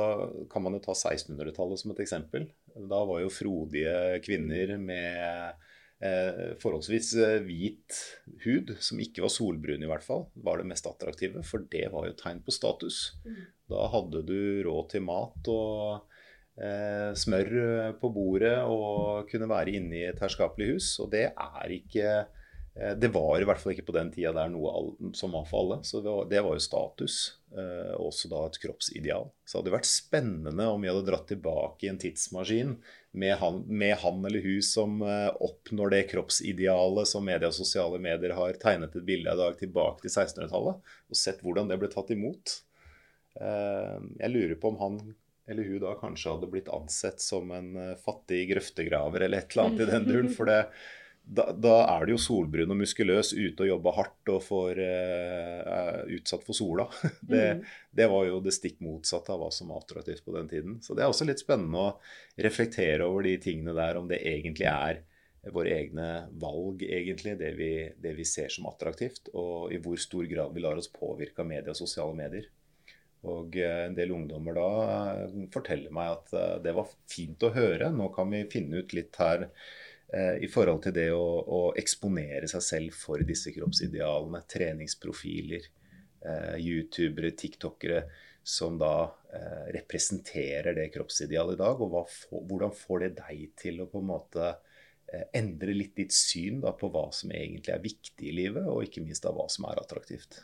kan 0.50 0.64
man 0.64 0.74
jo 0.74 0.82
ta 0.82 0.94
1600-tallet 0.94 1.80
som 1.80 1.92
et 1.94 2.02
eksempel. 2.02 2.48
Da 2.74 3.04
var 3.06 3.22
jo 3.22 3.32
frodige 3.32 4.18
kvinner 4.24 4.74
med 4.82 5.60
eh, 6.02 6.54
forholdsvis 6.62 7.12
eh, 7.22 7.36
hvit 7.46 8.00
hud, 8.44 8.74
som 8.82 9.02
ikke 9.02 9.22
var 9.24 9.32
solbrun 9.32 9.84
i 9.86 9.90
hvert 9.90 10.06
fall, 10.06 10.26
var 10.34 10.58
det 10.58 10.68
mest 10.72 10.88
attraktive. 10.90 11.44
For 11.46 11.66
det 11.70 11.86
var 11.94 12.08
jo 12.10 12.18
tegn 12.18 12.42
på 12.44 12.54
status. 12.54 13.06
Mm. 13.26 13.44
Da 13.74 13.86
hadde 13.94 14.24
du 14.26 14.38
råd 14.66 14.90
til 14.94 15.06
mat 15.06 15.52
og 15.52 16.10
smør 16.54 17.48
på 17.98 18.08
bordet 18.14 18.60
og 18.70 19.26
kunne 19.26 19.48
være 19.50 19.72
inne 19.74 19.96
i 19.98 20.04
et 20.06 20.20
herskapelig 20.22 20.68
hus. 20.76 20.90
Og 21.02 21.08
det 21.10 21.24
er 21.32 21.72
ikke 21.74 22.12
det 22.74 23.06
var 23.14 23.38
i 23.38 23.44
hvert 23.46 23.60
fall 23.62 23.70
ikke 23.70 23.84
på 23.86 23.94
den 23.94 24.08
tida 24.10 24.32
der 24.34 24.48
noe 24.50 25.12
som 25.14 25.36
var 25.36 25.44
for 25.46 25.62
alle. 25.62 25.76
Så 25.86 26.00
det 26.02 26.10
var, 26.10 26.24
det 26.26 26.40
var 26.42 26.56
jo 26.56 26.62
status. 26.64 27.18
Og 27.54 28.08
også 28.08 28.30
da 28.32 28.40
et 28.48 28.58
kroppsideal. 28.58 29.28
Så 29.46 29.54
det 29.54 29.60
hadde 29.60 29.74
vært 29.76 29.86
spennende 29.86 30.66
om 30.66 30.82
vi 30.82 30.90
hadde 30.90 31.04
dratt 31.06 31.28
tilbake 31.30 31.86
i 31.86 31.92
en 31.92 32.00
tidsmaskin 32.02 32.74
med 33.14 33.36
han, 33.36 33.62
med 33.66 33.96
han 33.96 34.24
eller 34.24 34.42
hun 34.42 34.62
som 34.62 35.02
eh, 35.02 35.28
oppnår 35.40 35.90
det 35.90 36.02
kroppsidealet 36.10 37.08
som 37.08 37.22
media 37.24 37.46
og 37.46 37.54
sosiale 37.54 38.00
medier 38.02 38.34
har 38.34 38.56
tegnet 38.58 38.96
et 38.96 39.06
bilde 39.06 39.30
av 39.30 39.38
i 39.38 39.42
dag, 39.44 39.58
tilbake 39.60 40.02
til 40.02 40.10
1600-tallet. 40.10 40.80
Og 41.14 41.18
sett 41.18 41.44
hvordan 41.44 41.70
det 41.70 41.78
ble 41.78 41.90
tatt 41.92 42.10
imot. 42.10 42.56
Eh, 43.38 44.00
jeg 44.18 44.32
lurer 44.34 44.58
på 44.58 44.74
om 44.74 44.80
han 44.82 44.98
eller 45.46 45.68
hun 45.68 45.82
da 45.82 45.92
kanskje 46.00 46.32
hadde 46.32 46.48
blitt 46.50 46.72
ansett 46.72 47.22
som 47.22 47.52
en 47.54 47.70
eh, 47.78 47.94
fattig 48.02 48.48
grøftegraver 48.50 49.28
eller 49.28 49.44
et 49.44 49.54
eller 49.54 49.68
annet 49.68 49.84
i 49.84 49.90
den 49.92 50.10
duren. 50.10 50.34
For 50.34 50.50
det 50.50 50.58
da, 51.24 51.46
da, 51.56 51.74
er 51.88 52.04
du 52.04 52.14
jo 52.14 52.20
solbrun 52.20 52.74
og 52.74 52.78
muskuløs, 52.82 53.32
ute 53.32 53.64
og 53.64 53.68
jobber 53.70 53.96
hardt 53.96 54.30
og 54.32 54.42
får 54.44 54.80
uh, 54.84 56.00
utsatt 56.12 56.44
for 56.44 56.56
sola. 56.56 56.84
Det, 57.24 57.44
mm. 57.56 57.62
det, 57.96 58.08
var 58.12 58.26
jo 58.28 58.40
det 58.44 58.52
stikk 58.52 58.82
motsatte 58.84 59.32
av 59.32 59.40
hva 59.40 59.48
som 59.54 59.72
var 59.72 59.80
attraktivt 59.80 60.24
på 60.26 60.34
den 60.36 60.50
tiden. 60.50 60.76
Så 60.84 60.96
det 60.96 61.04
er 61.04 61.12
også 61.12 61.26
litt 61.28 61.40
spennende 61.40 61.80
å 61.80 61.94
reflektere 62.44 63.06
over 63.08 63.24
de 63.24 63.38
tingene 63.40 63.72
der, 63.76 63.96
om 63.96 64.10
det 64.10 64.20
egentlig 64.20 64.68
er 64.68 65.00
våre 65.52 65.72
egne 65.76 66.08
valg, 66.40 66.84
egentlig, 66.84 67.38
det 67.40 67.54
vi, 67.56 67.70
det 68.00 68.12
vi 68.16 68.26
ser 68.28 68.52
som 68.52 68.68
attraktivt, 68.68 69.32
og 69.36 69.72
i 69.72 69.80
hvor 69.80 70.00
stor 70.00 70.28
grad 70.28 70.52
vi 70.56 70.64
lar 70.64 70.80
oss 70.80 70.92
påvirke 70.92 71.44
av 71.44 71.48
media 71.48 71.72
og 71.72 71.80
sosiale 71.80 72.16
medier. 72.16 72.50
Og 73.24 73.56
uh, 73.56 73.80
en 73.86 73.96
del 73.96 74.12
ungdommer 74.12 74.60
da 74.60 74.68
uh, 75.24 75.40
forteller 75.56 75.92
meg 75.96 76.18
at 76.18 76.60
det 76.64 76.76
var 76.76 76.92
fint 77.08 77.48
å 77.48 77.54
høre. 77.56 77.88
Nå 77.96 78.12
kan 78.12 78.28
vi 78.28 78.44
finne 78.52 78.84
ut 78.84 78.92
litt 78.96 79.16
her 79.20 79.48
Eh, 79.48 79.83
i 80.14 80.48
forhold 80.50 80.82
til 80.84 80.94
det 80.94 81.08
å, 81.14 81.22
å, 81.42 81.60
eksponere 81.80 82.46
seg 82.50 82.62
selv 82.62 82.98
for 82.98 83.22
disse 83.26 83.50
kroppsidealene. 83.54 84.44
Treningsprofiler, 84.50 85.66
eh, 86.24 86.54
youtubere, 86.62 87.32
tiktokere 87.38 88.04
som 88.44 88.78
da 88.78 89.14
eh, 89.32 89.72
representerer 89.72 90.76
det 90.76 90.90
kroppsidealet 90.94 91.56
i 91.56 91.62
dag. 91.62 91.80
Og 91.80 91.92
hva, 91.94 92.04
hvordan 92.30 92.74
får 92.76 93.06
det 93.06 93.12
deg 93.22 93.44
til 93.58 93.80
å 93.80 93.88
på 93.90 94.02
en 94.04 94.10
måte 94.10 94.50
eh, 94.52 95.24
endre 95.40 95.76
litt 95.76 95.96
ditt 95.96 96.12
syn 96.14 96.60
da, 96.62 96.74
på 96.76 96.92
hva 96.92 97.08
som 97.16 97.32
egentlig 97.32 97.72
er 97.72 97.84
viktig 97.84 98.28
i 98.28 98.34
livet, 98.36 98.68
og 98.68 98.84
ikke 98.84 99.04
minst 99.04 99.24
da 99.24 99.32
hva 99.34 99.48
som 99.52 99.66
er 99.70 99.80
attraktivt? 99.80 100.42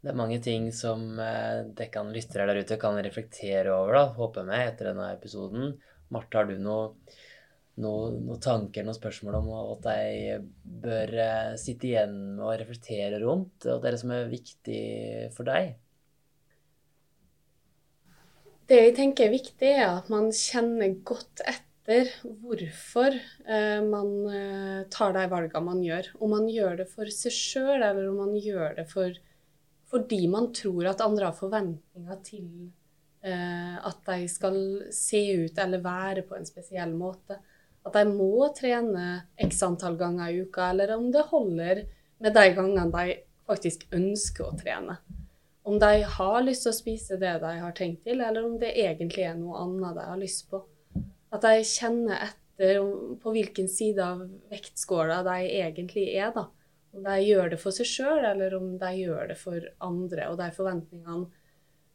Det 0.00 0.08
er 0.08 0.16
mange 0.16 0.38
ting 0.40 0.70
som 0.72 1.04
eh, 1.20 1.66
dere 1.76 2.06
lyttere 2.08 2.48
der 2.48 2.62
ute 2.64 2.80
kan 2.80 2.96
reflektere 3.04 3.74
over, 3.76 3.98
da, 3.98 4.04
håper 4.16 4.48
jeg, 4.48 4.70
etter 4.72 4.94
denne 4.94 5.10
episoden. 5.12 5.74
Marte, 6.10 6.40
har 6.40 6.48
du 6.48 6.56
noe 6.58 6.94
noen, 7.78 8.18
noe 8.26 8.40
tanker, 8.42 8.84
noen 8.84 8.96
spørsmål 8.96 9.38
om 9.40 9.50
at 9.60 9.88
jeg 9.94 10.40
bør 10.82 11.14
eh, 11.24 11.52
sitte 11.60 11.90
igjen 11.90 12.40
og 12.40 12.56
reflektere 12.60 13.20
rundt, 13.22 13.66
og 13.66 13.80
det 13.80 13.90
er 13.90 13.96
det 13.96 14.02
som 14.02 14.14
er 14.16 14.30
viktig 14.32 14.82
for 15.36 15.48
deg? 15.48 15.72
Det 18.70 18.78
jeg 18.78 18.94
tenker 18.98 19.26
er 19.26 19.34
viktig, 19.34 19.72
er 19.72 19.88
at 19.96 20.10
man 20.12 20.30
kjenner 20.34 20.94
godt 21.06 21.42
etter 21.42 22.10
hvorfor 22.22 23.16
eh, 23.16 23.80
man 23.82 24.12
eh, 24.30 24.82
tar 24.92 25.16
de 25.16 25.24
valgene 25.30 25.66
man 25.66 25.80
gjør. 25.82 26.12
Om 26.22 26.36
man 26.36 26.50
gjør 26.50 26.82
det 26.82 26.90
for 26.92 27.10
seg 27.14 27.34
sjøl, 27.34 27.80
eller 27.80 28.04
om 28.12 28.20
man 28.22 28.36
gjør 28.38 28.76
det 28.78 28.86
for, 28.90 29.16
fordi 29.90 30.22
man 30.30 30.52
tror 30.54 30.92
at 30.92 31.02
andre 31.02 31.30
har 31.30 31.38
forventninger 31.38 32.22
til 32.26 32.46
at 33.20 33.98
de 34.06 34.22
skal 34.32 34.54
se 34.96 35.18
ut 35.42 35.58
eller 35.60 35.82
være 35.84 36.22
på 36.24 36.38
en 36.38 36.46
spesiell 36.48 36.94
måte 36.96 37.36
at 37.86 37.96
de 37.96 38.04
må 38.10 38.48
trene 38.56 39.22
x 39.40 39.62
antall 39.64 39.96
ganger 40.00 40.30
i 40.30 40.42
uka, 40.44 40.70
eller 40.70 40.92
om 40.96 41.08
det 41.12 41.28
holder 41.30 41.84
med 42.20 42.36
de 42.36 42.44
gangene 42.56 42.90
de 42.92 43.16
faktisk 43.48 43.86
ønsker 43.96 44.46
å 44.46 44.56
trene. 44.58 44.98
om 45.62 45.78
de 45.78 46.02
har 46.02 46.42
lyst 46.42 46.64
til 46.64 46.72
å 46.72 46.74
spise 46.76 47.16
det 47.20 47.34
de 47.42 47.50
har 47.60 47.74
tenkt 47.76 48.02
til, 48.04 48.20
eller 48.24 48.44
om 48.44 48.56
det 48.58 48.72
egentlig 48.80 49.26
er 49.28 49.36
noe 49.38 49.60
annet 49.60 49.98
de 49.98 50.06
har 50.08 50.18
lyst 50.18 50.48
på. 50.50 50.62
At 51.30 51.44
de 51.44 51.60
kjenner 51.62 52.24
etter 52.24 52.80
på 53.22 53.34
hvilken 53.34 53.68
side 53.70 54.02
av 54.02 54.24
vektskåla 54.50 55.20
de 55.26 55.36
egentlig 55.60 56.08
er. 56.16 56.32
da. 56.34 56.48
Om 56.96 57.04
de 57.06 57.18
gjør 57.22 57.52
det 57.52 57.60
for 57.62 57.76
seg 57.76 57.86
sjøl, 57.86 58.24
eller 58.32 58.56
om 58.56 58.72
de 58.80 58.90
gjør 58.98 59.30
det 59.30 59.36
for 59.38 59.68
andre, 59.86 60.30
og 60.32 60.40
de 60.40 60.48
forventningene 60.56 61.28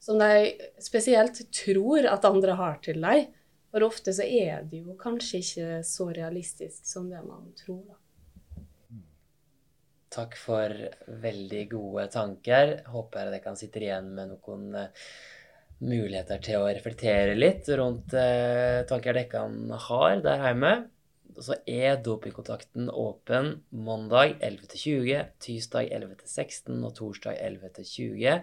som 0.05 0.21
de 0.21 0.53
spesielt 0.83 1.41
tror 1.55 2.05
at 2.07 2.27
andre 2.29 2.55
har 2.59 2.79
til 2.85 3.01
dem. 3.01 3.25
For 3.75 3.83
ofte 3.83 4.13
så 4.15 4.23
er 4.23 4.63
det 4.71 4.85
jo 4.85 4.93
kanskje 4.95 5.39
ikke 5.43 5.69
så 5.83 6.05
realistisk 6.15 6.85
som 6.87 7.09
det 7.11 7.19
man 7.27 7.49
tror. 7.59 7.81
da. 7.89 7.97
Takk 10.15 10.37
for 10.39 10.71
veldig 11.25 11.63
gode 11.73 12.05
tanker. 12.13 12.71
Håper 12.87 13.33
dere 13.33 13.41
kan 13.43 13.59
sitte 13.59 13.81
igjen 13.83 14.13
med 14.15 14.31
noen 14.31 14.77
uh, 14.79 15.09
muligheter 15.83 16.39
til 16.45 16.61
å 16.61 16.69
reflektere 16.69 17.33
litt 17.35 17.67
rundt 17.75 18.15
uh, 18.15 18.85
tanker 18.87 19.19
dere 19.19 19.43
har 19.89 20.23
der 20.23 20.45
hjemme. 20.45 20.71
Så 21.35 21.59
er 21.67 21.99
dopingkontakten 21.99 22.87
åpen 22.87 23.57
mandag 23.75 24.37
11-20, 24.39 25.35
tirsdag 25.43 25.91
11-16 25.99 26.79
og 26.79 26.95
torsdag 26.95 27.43
11-20. 27.43 28.39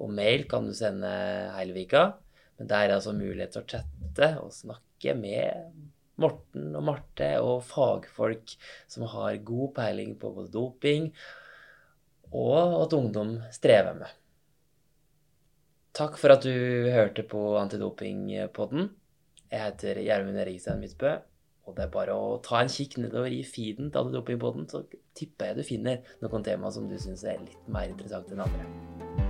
Og 0.00 0.16
mail 0.16 0.48
kan 0.48 0.72
du 0.72 0.72
sende 0.72 1.12
hele 1.58 1.76
vika. 1.76 2.14
Men 2.60 2.68
det 2.68 2.76
er 2.76 2.92
altså 2.92 3.16
mulighet 3.16 3.56
til 3.56 3.64
å 3.64 3.70
chatte 3.72 4.26
og 4.42 4.52
snakke 4.52 5.14
med 5.16 5.72
Morten 6.20 6.74
og 6.76 6.84
Marte 6.84 7.30
og 7.40 7.62
fagfolk 7.64 8.52
som 8.84 9.06
har 9.08 9.38
god 9.48 9.70
peiling 9.78 10.12
på 10.20 10.28
både 10.36 10.52
doping 10.52 11.08
og 12.36 12.82
at 12.82 12.92
ungdom 12.94 13.38
strever 13.54 13.96
med. 14.02 14.12
Takk 15.96 16.20
for 16.20 16.36
at 16.36 16.44
du 16.44 16.52
hørte 16.92 17.24
på 17.26 17.40
Antidopingpodden. 17.58 18.92
Jeg 19.50 19.64
heter 19.64 19.98
Gjermund 20.04 20.38
Erikstein 20.38 20.84
Midtbø, 20.84 21.16
og 21.66 21.74
det 21.74 21.88
er 21.88 21.96
bare 21.96 22.14
å 22.14 22.36
ta 22.44 22.60
en 22.60 22.70
kikk 22.70 23.00
nedover 23.00 23.32
i 23.34 23.40
feeden 23.42 23.90
til 23.90 24.04
Antidopingpodden, 24.04 24.68
så 24.70 24.84
tipper 25.18 25.50
jeg 25.50 25.58
du 25.58 25.66
finner 25.66 26.14
noen 26.22 26.46
tema 26.46 26.70
som 26.70 26.86
du 26.92 26.94
syns 27.00 27.26
er 27.26 27.42
litt 27.42 27.66
mer 27.72 27.90
interessant 27.90 28.30
enn 28.30 28.46
andre. 28.46 29.29